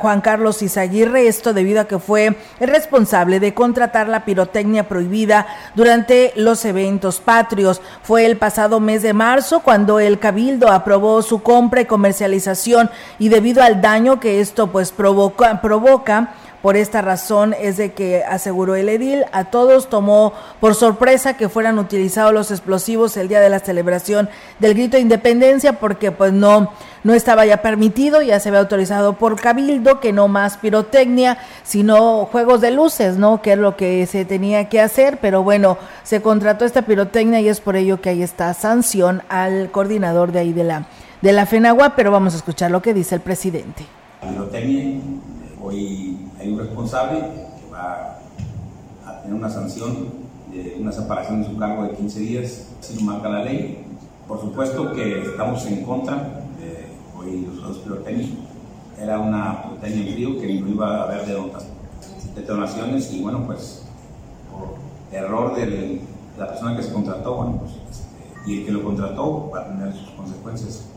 [0.00, 1.28] Juan Carlos Izaguirre.
[1.28, 7.20] Esto debido a que fue el responsable de contratar la pirotecnia prohibida durante los eventos
[7.20, 7.80] patrios.
[8.02, 13.28] Fue el pasado mes de marzo cuando el Cabildo aprobó su compra y comercialización y
[13.28, 18.76] debido al daño que esto pues provoca, provoca por esta razón es de que aseguró
[18.76, 23.50] el edil, a todos tomó por sorpresa que fueran utilizados los explosivos el día de
[23.50, 26.72] la celebración del grito de independencia porque pues no
[27.04, 32.26] no estaba ya permitido, ya se había autorizado por Cabildo que no más pirotecnia, sino
[32.26, 33.42] juegos de luces, ¿no?
[33.42, 37.48] Que es lo que se tenía que hacer, pero bueno, se contrató esta pirotecnia y
[37.48, 40.86] es por ello que ahí está sanción al coordinador de ahí de la
[41.22, 43.84] de la FENAGUA, pero vamos a escuchar lo que dice el presidente.
[44.20, 45.00] pirotecnia,
[45.60, 48.18] hoy hay un responsable que va
[49.06, 53.02] a tener una sanción de una separación de su cargo de 15 días, así lo
[53.02, 53.84] marca la ley.
[54.26, 56.16] Por supuesto que estamos en contra
[56.58, 58.44] de hoy los pirotécnicos.
[59.00, 61.66] Era una pirotecnia en frío que no iba a haber de otras
[62.34, 63.84] detonaciones y bueno, pues
[64.50, 64.74] por
[65.16, 66.00] error de
[66.38, 69.92] la persona que se contrató, pues, este, y el que lo contrató va a tener
[69.94, 70.92] sus consecuencias.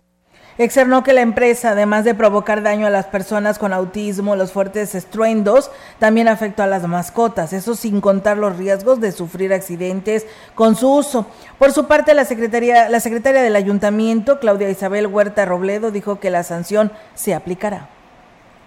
[0.57, 4.95] Externó que la empresa, además de provocar daño a las personas con autismo, los fuertes
[4.95, 10.25] estruendos, también afectó a las mascotas, eso sin contar los riesgos de sufrir accidentes
[10.55, 11.25] con su uso.
[11.59, 16.29] Por su parte, la secretaria, la secretaria del ayuntamiento, Claudia Isabel Huerta Robledo, dijo que
[16.29, 17.89] la sanción se aplicará.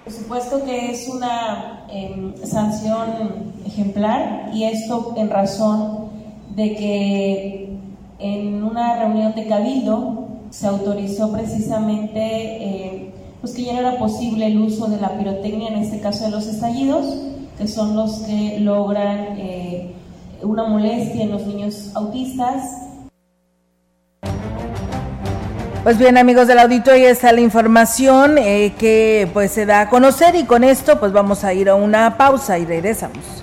[0.05, 6.11] Por supuesto que es una em, sanción ejemplar y esto en razón
[6.55, 7.79] de que
[8.19, 14.47] en una reunión de cabildo se autorizó precisamente eh, pues que ya no era posible
[14.47, 17.07] el uso de la pirotecnia, en este caso de los estallidos,
[17.57, 19.93] que son los que logran eh,
[20.43, 22.89] una molestia en los niños autistas
[25.89, 30.35] Pues bien, amigos del auditorio, está la información eh, que pues se da a conocer
[30.35, 33.43] y con esto pues vamos a ir a una pausa y regresamos.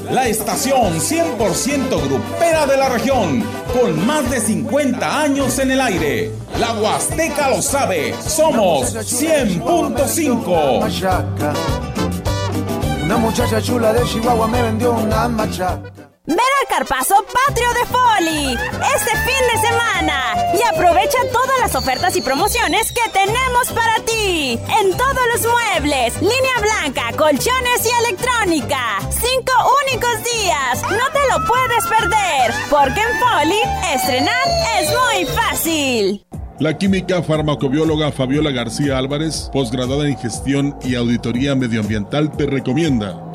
[0.11, 6.33] la estación 100% grupera de la región, con más de 50 años en el aire.
[6.59, 11.53] La Huasteca lo sabe, somos 100.5.
[13.03, 16.10] Una muchacha chula de Chihuahua me vendió una machaca.
[16.31, 18.53] Ven al Carpazo Patrio de Foli
[18.95, 24.57] este fin de semana y aprovecha todas las ofertas y promociones que tenemos para ti
[24.79, 28.99] en todos los muebles, línea blanca, colchones y electrónica.
[29.09, 29.51] Cinco
[29.83, 33.59] únicos días, no te lo puedes perder, porque en Foli
[33.93, 34.47] estrenar
[34.79, 36.25] es muy fácil.
[36.59, 43.30] La química farmacobióloga Fabiola García Álvarez, posgraduada en gestión y auditoría medioambiental, te recomienda.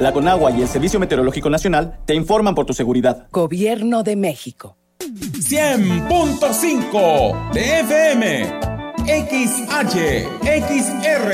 [0.00, 3.26] La Conagua y el Servicio Meteorológico Nacional te informan por tu seguridad.
[3.30, 4.78] Gobierno de México.
[4.98, 8.70] 100.5 de FM.
[9.00, 9.96] XH,
[10.44, 11.30] XR,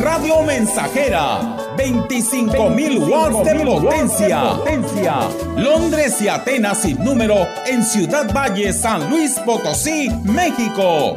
[0.00, 4.54] Radio Mensajera, 25.000 watts de potencia.
[4.56, 5.16] potencia.
[5.56, 11.16] Londres y Atenas sin número en Ciudad Valle, San Luis Potosí, México.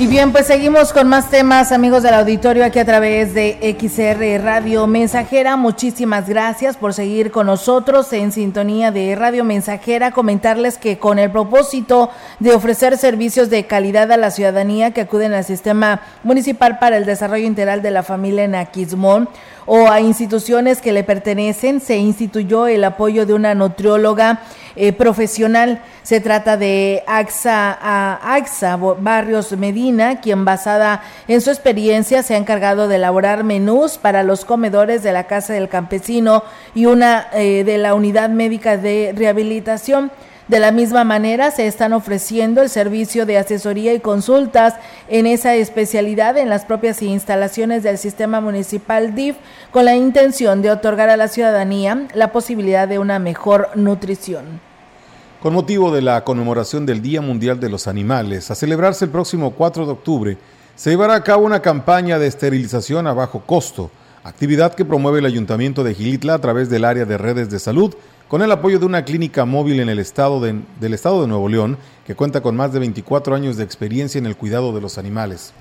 [0.00, 4.40] Y bien, pues seguimos con más temas, amigos del auditorio, aquí a través de XR
[4.44, 5.56] Radio Mensajera.
[5.56, 10.12] Muchísimas gracias por seguir con nosotros en sintonía de Radio Mensajera.
[10.12, 15.32] Comentarles que con el propósito de ofrecer servicios de calidad a la ciudadanía que acuden
[15.32, 19.28] al Sistema Municipal para el Desarrollo Integral de la Familia en Aquismón,
[19.68, 24.40] o a instituciones que le pertenecen, se instituyó el apoyo de una nutrióloga
[24.76, 25.82] eh, profesional.
[26.02, 32.38] Se trata de AXA, a AXA Barrios Medina, quien basada en su experiencia se ha
[32.38, 36.44] encargado de elaborar menús para los comedores de la Casa del Campesino
[36.74, 40.10] y una eh, de la Unidad Médica de Rehabilitación.
[40.48, 44.76] De la misma manera, se están ofreciendo el servicio de asesoría y consultas
[45.08, 49.36] en esa especialidad en las propias instalaciones del sistema municipal DIF
[49.70, 54.60] con la intención de otorgar a la ciudadanía la posibilidad de una mejor nutrición.
[55.42, 59.50] Con motivo de la conmemoración del Día Mundial de los Animales, a celebrarse el próximo
[59.50, 60.38] 4 de octubre,
[60.74, 63.90] se llevará a cabo una campaña de esterilización a bajo costo,
[64.24, 67.94] actividad que promueve el Ayuntamiento de Gilitla a través del área de redes de salud
[68.28, 71.48] con el apoyo de una clínica móvil en el estado de, del estado de Nuevo
[71.48, 74.98] León, que cuenta con más de 24 años de experiencia en el cuidado de los
[74.98, 75.54] animales.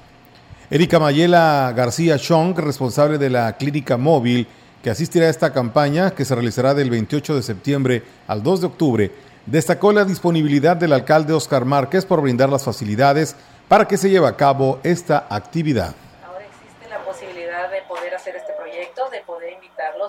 [0.70, 4.48] Erika Mayela García Chong, responsable de la clínica móvil
[4.84, 8.68] que asistirá a esta campaña, que se realizará del 28 de septiembre al 2 de
[8.68, 9.12] octubre,
[9.46, 13.38] destacó la disponibilidad del alcalde Oscar Márquez por brindar las facilidades
[13.70, 15.96] para que se lleve a cabo esta actividad.
[16.26, 19.54] Ahora existe la posibilidad de poder hacer este proyecto, de poder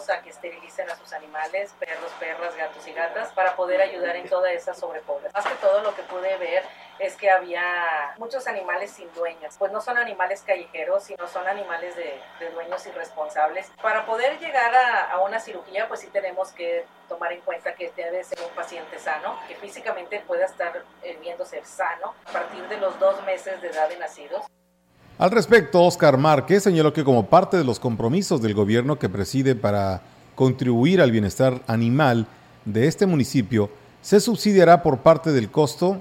[0.08, 4.28] a que esterilicen a sus animales, perros, perras, gatos y gatas, para poder ayudar en
[4.28, 5.32] toda esa sobrepoblación.
[5.34, 6.62] Más que todo lo que pude ver
[6.98, 9.56] es que había muchos animales sin dueños.
[9.58, 13.70] Pues no son animales callejeros, sino son animales de, de dueños irresponsables.
[13.82, 17.90] Para poder llegar a, a, una cirugía, pues sí tenemos que tomar en cuenta que
[17.96, 22.76] debe ser un paciente sano, que físicamente pueda estar eh, viéndose sano a partir de
[22.78, 24.44] los dos meses de edad de nacidos.
[25.18, 29.56] Al respecto, Oscar Márquez señaló que como parte de los compromisos del gobierno que preside
[29.56, 30.00] para
[30.36, 32.28] contribuir al bienestar animal
[32.64, 33.68] de este municipio,
[34.00, 36.00] se subsidiará por parte del costo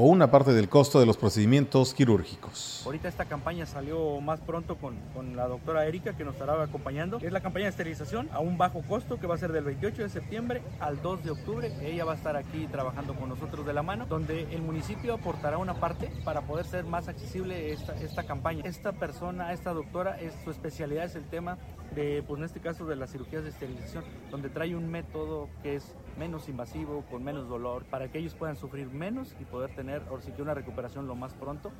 [0.00, 2.80] o una parte del costo de los procedimientos quirúrgicos.
[2.86, 7.18] Ahorita esta campaña salió más pronto con, con, la doctora Erika que nos estará acompañando.
[7.20, 10.04] Es la campaña de esterilización a un bajo costo que va a ser del 28
[10.04, 11.70] de septiembre al 2 de octubre.
[11.82, 15.58] Ella va a estar aquí trabajando con nosotros de la mano, donde el municipio aportará
[15.58, 18.62] una parte para poder ser más accesible esta, esta campaña.
[18.64, 21.58] Esta persona, esta doctora, su especialidad es el tema
[21.94, 25.76] de, pues en este caso, de las cirugías de esterilización, donde trae un método que
[25.76, 30.02] es menos invasivo, con menos dolor, para que ellos puedan sufrir menos y poder tener,
[30.08, 31.70] ahora sí una recuperación lo más pronto.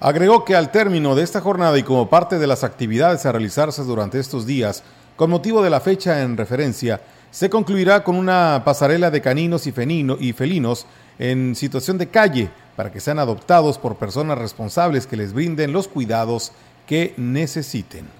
[0.00, 3.82] Agregó que al término de esta jornada y como parte de las actividades a realizarse
[3.82, 4.84] durante estos días,
[5.16, 7.00] con motivo de la fecha en referencia,
[7.30, 10.86] se concluirá con una pasarela de caninos y, fenino, y felinos
[11.18, 15.88] en situación de calle para que sean adoptados por personas responsables que les brinden los
[15.88, 16.52] cuidados
[16.88, 18.18] que necesiten.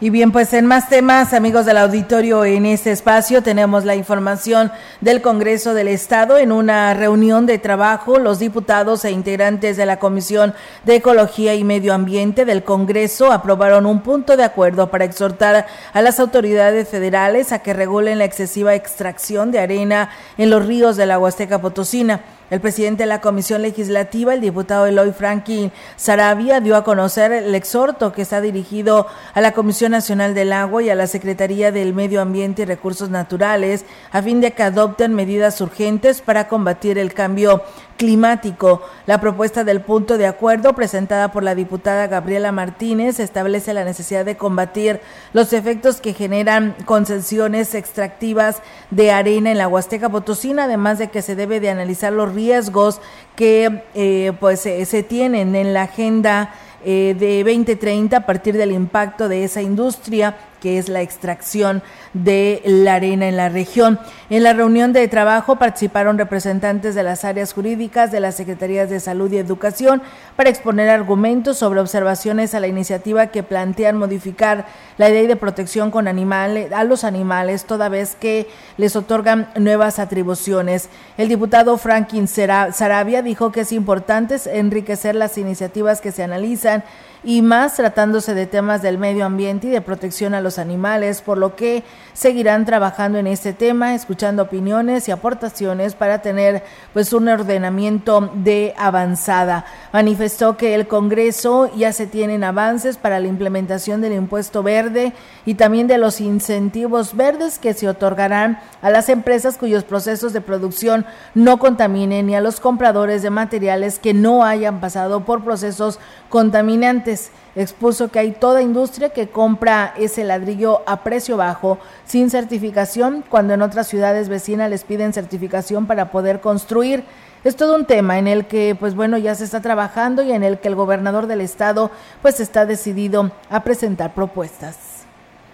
[0.00, 4.70] Y bien, pues en más temas, amigos del auditorio, en este espacio tenemos la información
[5.00, 6.38] del Congreso del Estado.
[6.38, 11.64] En una reunión de trabajo, los diputados e integrantes de la Comisión de Ecología y
[11.64, 17.50] Medio Ambiente del Congreso aprobaron un punto de acuerdo para exhortar a las autoridades federales
[17.50, 22.20] a que regulen la excesiva extracción de arena en los ríos de la Huasteca Potosina.
[22.50, 27.54] El presidente de la Comisión Legislativa, el diputado Eloy Franklin Sarabia, dio a conocer el
[27.54, 31.92] exhorto que está dirigido a la Comisión Nacional del Agua y a la Secretaría del
[31.92, 37.12] Medio Ambiente y Recursos Naturales a fin de que adopten medidas urgentes para combatir el
[37.12, 37.62] cambio
[37.98, 38.80] climático.
[39.06, 44.24] La propuesta del punto de acuerdo presentada por la diputada Gabriela Martínez establece la necesidad
[44.24, 45.00] de combatir
[45.34, 51.22] los efectos que generan concesiones extractivas de arena en la Huasteca Potosina, además de que
[51.22, 53.00] se debe de analizar los riesgos
[53.34, 58.70] que eh, pues eh, se tienen en la agenda eh, de 2030 a partir del
[58.70, 61.82] impacto de esa industria que es la extracción
[62.14, 63.98] de la arena en la región.
[64.30, 69.00] En la reunión de trabajo participaron representantes de las áreas jurídicas de las Secretarías de
[69.00, 70.02] Salud y Educación
[70.36, 75.90] para exponer argumentos sobre observaciones a la iniciativa que plantean modificar la ley de protección
[75.90, 80.88] con animales, a los animales, toda vez que les otorgan nuevas atribuciones.
[81.16, 86.84] El diputado Franklin Sarabia dijo que es importante enriquecer las iniciativas que se analizan
[87.28, 91.36] y más tratándose de temas del medio ambiente y de protección a los animales, por
[91.36, 96.62] lo que seguirán trabajando en este tema, escuchando opiniones y aportaciones para tener
[96.94, 99.66] pues un ordenamiento de avanzada.
[99.92, 105.12] Manifestó que el Congreso ya se tienen avances para la implementación del impuesto verde
[105.44, 110.40] y también de los incentivos verdes que se otorgarán a las empresas cuyos procesos de
[110.40, 111.04] producción
[111.34, 115.98] no contaminen ni a los compradores de materiales que no hayan pasado por procesos
[116.30, 117.17] contaminantes.
[117.56, 123.54] Expuso que hay toda industria que compra ese ladrillo a precio bajo, sin certificación, cuando
[123.54, 127.04] en otras ciudades vecinas les piden certificación para poder construir.
[127.44, 130.44] Es todo un tema en el que, pues bueno, ya se está trabajando y en
[130.44, 131.90] el que el gobernador del estado,
[132.22, 134.76] pues está decidido a presentar propuestas.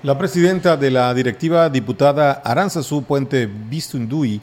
[0.03, 4.43] La presidenta de la directiva diputada Aranzazú Puente Vistundui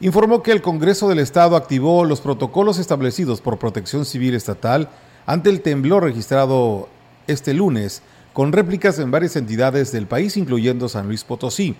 [0.00, 4.88] informó que el Congreso del Estado activó los protocolos establecidos por Protección Civil Estatal
[5.26, 6.88] ante el temblor registrado
[7.26, 8.02] este lunes,
[8.32, 11.76] con réplicas en varias entidades del país, incluyendo San Luis Potosí.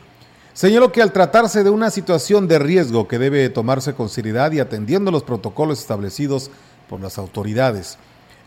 [0.53, 4.61] Señaló que al tratarse de una situación de riesgo que debe tomarse con seriedad y
[4.61, 6.51] atendiendo los protocolos establecidos
[6.88, 7.99] por las autoridades,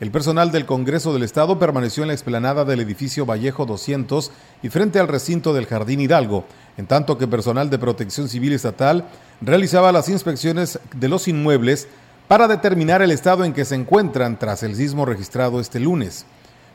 [0.01, 4.29] el personal del Congreso del Estado permaneció en la explanada del edificio Vallejo 200
[4.61, 6.43] y frente al recinto del Jardín Hidalgo,
[6.75, 9.05] en tanto que personal de Protección Civil Estatal
[9.39, 11.87] realizaba las inspecciones de los inmuebles
[12.27, 16.25] para determinar el estado en que se encuentran tras el sismo registrado este lunes.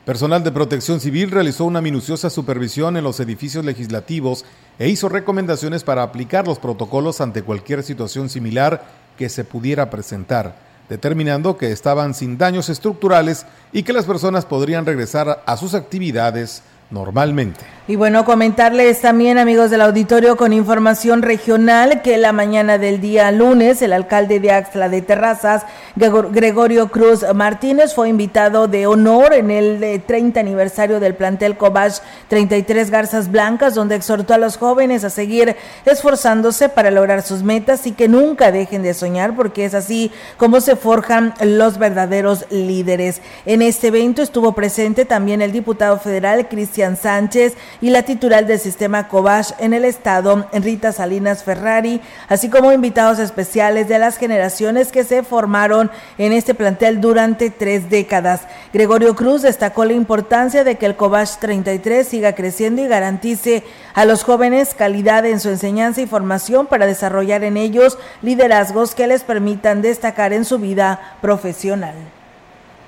[0.05, 4.45] Personal de Protección Civil realizó una minuciosa supervisión en los edificios legislativos
[4.79, 8.85] e hizo recomendaciones para aplicar los protocolos ante cualquier situación similar
[9.19, 10.57] que se pudiera presentar,
[10.89, 16.63] determinando que estaban sin daños estructurales y que las personas podrían regresar a sus actividades
[16.91, 17.61] normalmente.
[17.91, 23.33] Y bueno, comentarles también, amigos del auditorio, con información regional, que la mañana del día
[23.33, 25.65] lunes, el alcalde de Axla de Terrazas,
[25.97, 31.95] Gregorio Cruz Martínez, fue invitado de honor en el 30 eh, aniversario del plantel Cobach
[32.29, 37.89] 33 Garzas Blancas, donde exhortó a los jóvenes a seguir esforzándose para lograr sus metas
[37.89, 43.21] y que nunca dejen de soñar, porque es así como se forjan los verdaderos líderes.
[43.47, 48.59] En este evento estuvo presente también el diputado federal Cristian Sánchez, y la titular del
[48.59, 54.93] sistema Cobach en el estado, Rita Salinas Ferrari, así como invitados especiales de las generaciones
[54.93, 58.43] que se formaron en este plantel durante tres décadas.
[58.73, 63.65] Gregorio Cruz destacó la importancia de que el Cobach 33 siga creciendo y garantice
[63.95, 69.07] a los jóvenes calidad en su enseñanza y formación para desarrollar en ellos liderazgos que
[69.07, 71.95] les permitan destacar en su vida profesional.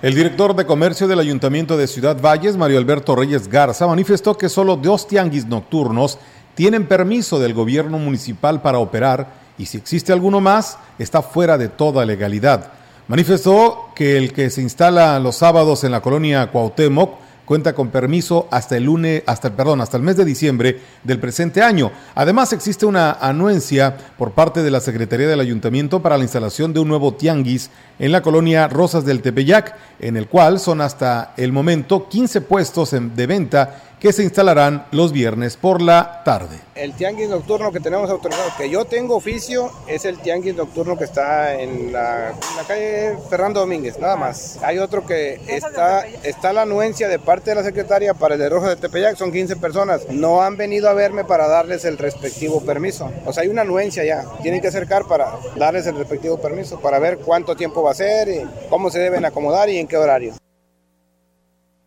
[0.03, 4.49] El director de comercio del Ayuntamiento de Ciudad Valles, Mario Alberto Reyes Garza, manifestó que
[4.49, 6.19] solo dos tianguis nocturnos
[6.57, 11.69] tienen permiso del gobierno municipal para operar y si existe alguno más, está fuera de
[11.69, 12.73] toda legalidad.
[13.07, 18.49] Manifestó que el que se instala los sábados en la colonia Cuauhtémoc cuenta con permiso
[18.51, 21.91] hasta el lunes, hasta perdón, hasta el mes de diciembre del presente año.
[22.15, 26.81] Además existe una anuencia por parte de la Secretaría del Ayuntamiento para la instalación de
[26.81, 31.53] un nuevo tianguis en la colonia Rosas del Tepeyac, en el cual son hasta el
[31.53, 36.59] momento 15 puestos de venta que se instalarán los viernes por la tarde.
[36.75, 41.05] El tianguis nocturno que tenemos autorizado, que yo tengo oficio, es el tianguis nocturno que
[41.05, 42.35] está en la,
[42.67, 44.59] calle Fernando Domínguez, nada más.
[44.65, 48.49] Hay otro que está, está la anuencia de parte de la secretaria para el de
[48.49, 50.09] Rojo de Tepeyac, son 15 personas.
[50.11, 53.09] No han venido a verme para darles el respectivo permiso.
[53.25, 54.25] O sea, hay una anuencia ya.
[54.43, 58.29] Tienen que acercar para darles el respectivo permiso, para ver cuánto tiempo va a ser,
[58.29, 60.35] y cómo se deben acomodar y en qué horario.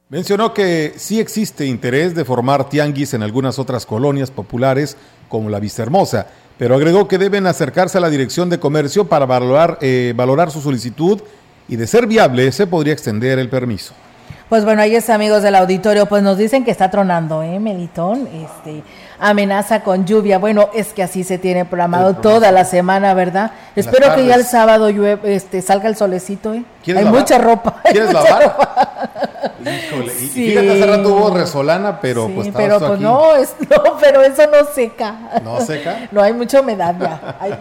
[0.10, 4.97] Mencionó que sí existe interés de formar tianguis en algunas otras colonias populares
[5.30, 6.28] como la Vista Hermosa,
[6.60, 10.62] pero agregó que deben acercarse a la Dirección de Comercio para valorar, eh, valorar su
[10.62, 11.24] solicitud
[11.68, 13.95] y de ser viable se podría extender el permiso.
[14.47, 18.28] Pues bueno, ahí es amigos del auditorio, pues nos dicen que está tronando, ¿eh, Melitón?
[18.28, 18.84] Este,
[19.20, 20.38] amenaza con lluvia.
[20.38, 23.53] Bueno, es que así se tiene programado toda la semana, ¿verdad?
[23.76, 26.64] Espero que ya el sábado llueve, este, salga el solecito, ¿eh?
[26.93, 27.81] Hay mucha ropa.
[27.83, 28.55] ¿Quieres lavar?
[29.59, 34.21] Híjole, y fíjate, hace rato hubo resolana, pero pues pero pues no, es, no, pero
[34.21, 35.15] eso no seca.
[35.43, 36.07] ¿No seca?
[36.11, 36.95] No, hay mucha humedad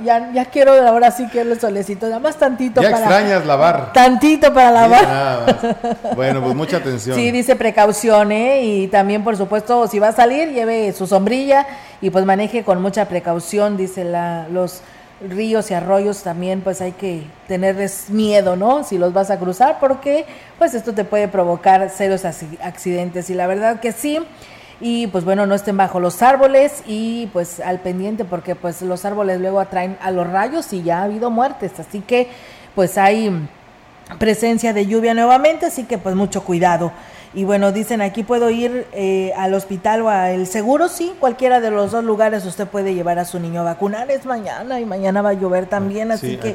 [0.05, 0.31] ya.
[0.33, 3.93] ya, quiero ahora sí quiero el solecito, nada más tantito ya extrañas lavar.
[3.95, 5.77] Tantito para lavar.
[6.15, 7.17] bueno, pues mucha atención.
[7.17, 8.63] Sí, dice precaución, ¿eh?
[8.63, 11.67] Y también, por supuesto, si va a salir, lleve su sombrilla
[12.03, 14.83] y pues maneje con mucha precaución, dice la, los
[15.29, 18.85] ríos y arroyos también pues hay que tenerles miedo, ¿no?
[18.85, 20.27] Si los vas a cruzar porque
[20.59, 24.19] pues esto te puede provocar serios accidentes y la verdad que sí.
[24.81, 29.05] Y pues bueno, no estén bajo los árboles y pues al pendiente porque pues los
[29.05, 32.29] árboles luego atraen a los rayos y ya ha habido muertes, así que
[32.75, 33.33] pues hay
[34.19, 36.93] presencia de lluvia nuevamente, así que pues mucho cuidado.
[37.35, 41.71] Y bueno, dicen aquí puedo ir eh, al hospital o al seguro, sí, cualquiera de
[41.71, 44.11] los dos lugares usted puede llevar a su niño a vacunar.
[44.11, 46.55] Es mañana y mañana va a llover también, así Sí, que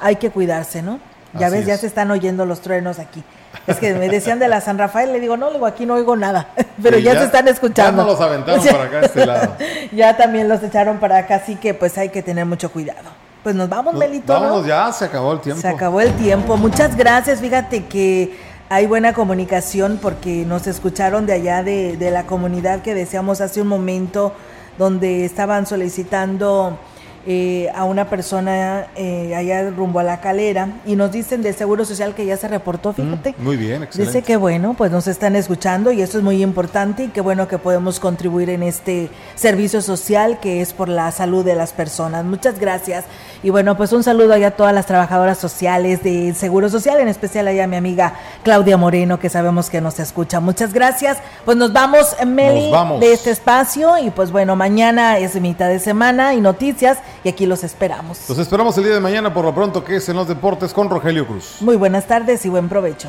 [0.00, 0.98] hay que cuidarse, ¿no?
[1.34, 3.22] Ya Así ves, ya se están oyendo los truenos aquí.
[3.66, 6.16] Es que me decían de la San Rafael, le digo, no, digo, aquí no oigo
[6.16, 6.48] nada,
[6.82, 8.02] pero Sí, ya, se están escuchando.
[8.02, 9.54] Ya nos los aventaron O sea, para acá este lado.
[9.92, 13.10] ya también los echaron para acá, así que pues hay que tener mucho cuidado.
[13.42, 14.40] Pues nos vamos, Nos- Melito, ¿no?
[14.40, 15.60] Vámonos ya, se acabó el tiempo.
[15.62, 16.56] Se acabó el tiempo.
[16.56, 17.40] Muchas gracias.
[17.40, 18.36] Fíjate que
[18.70, 23.62] hay buena comunicación porque nos escucharon de allá de, de la comunidad que decíamos hace
[23.62, 24.34] un momento
[24.76, 26.78] donde estaban solicitando
[27.26, 31.84] eh, a una persona eh, allá rumbo a la calera y nos dicen del Seguro
[31.84, 33.34] Social que ya se reportó, fíjate.
[33.38, 34.12] Muy bien, excelente.
[34.12, 37.46] Dice que bueno, pues nos están escuchando y eso es muy importante y qué bueno
[37.48, 42.24] que podemos contribuir en este servicio social que es por la salud de las personas.
[42.24, 43.04] Muchas gracias.
[43.42, 47.08] Y bueno, pues un saludo allá a todas las trabajadoras sociales del Seguro Social, en
[47.08, 50.40] especial allá a mi amiga Claudia Moreno, que sabemos que nos escucha.
[50.40, 51.18] Muchas gracias.
[51.44, 53.00] Pues nos vamos, Meli, Nos vamos.
[53.00, 56.98] de este espacio y pues bueno, mañana es mitad de semana y noticias
[57.28, 58.26] y aquí los esperamos.
[58.26, 60.88] Los esperamos el día de mañana por lo pronto que es en los deportes con
[60.88, 61.56] Rogelio Cruz.
[61.60, 63.08] Muy buenas tardes y buen provecho.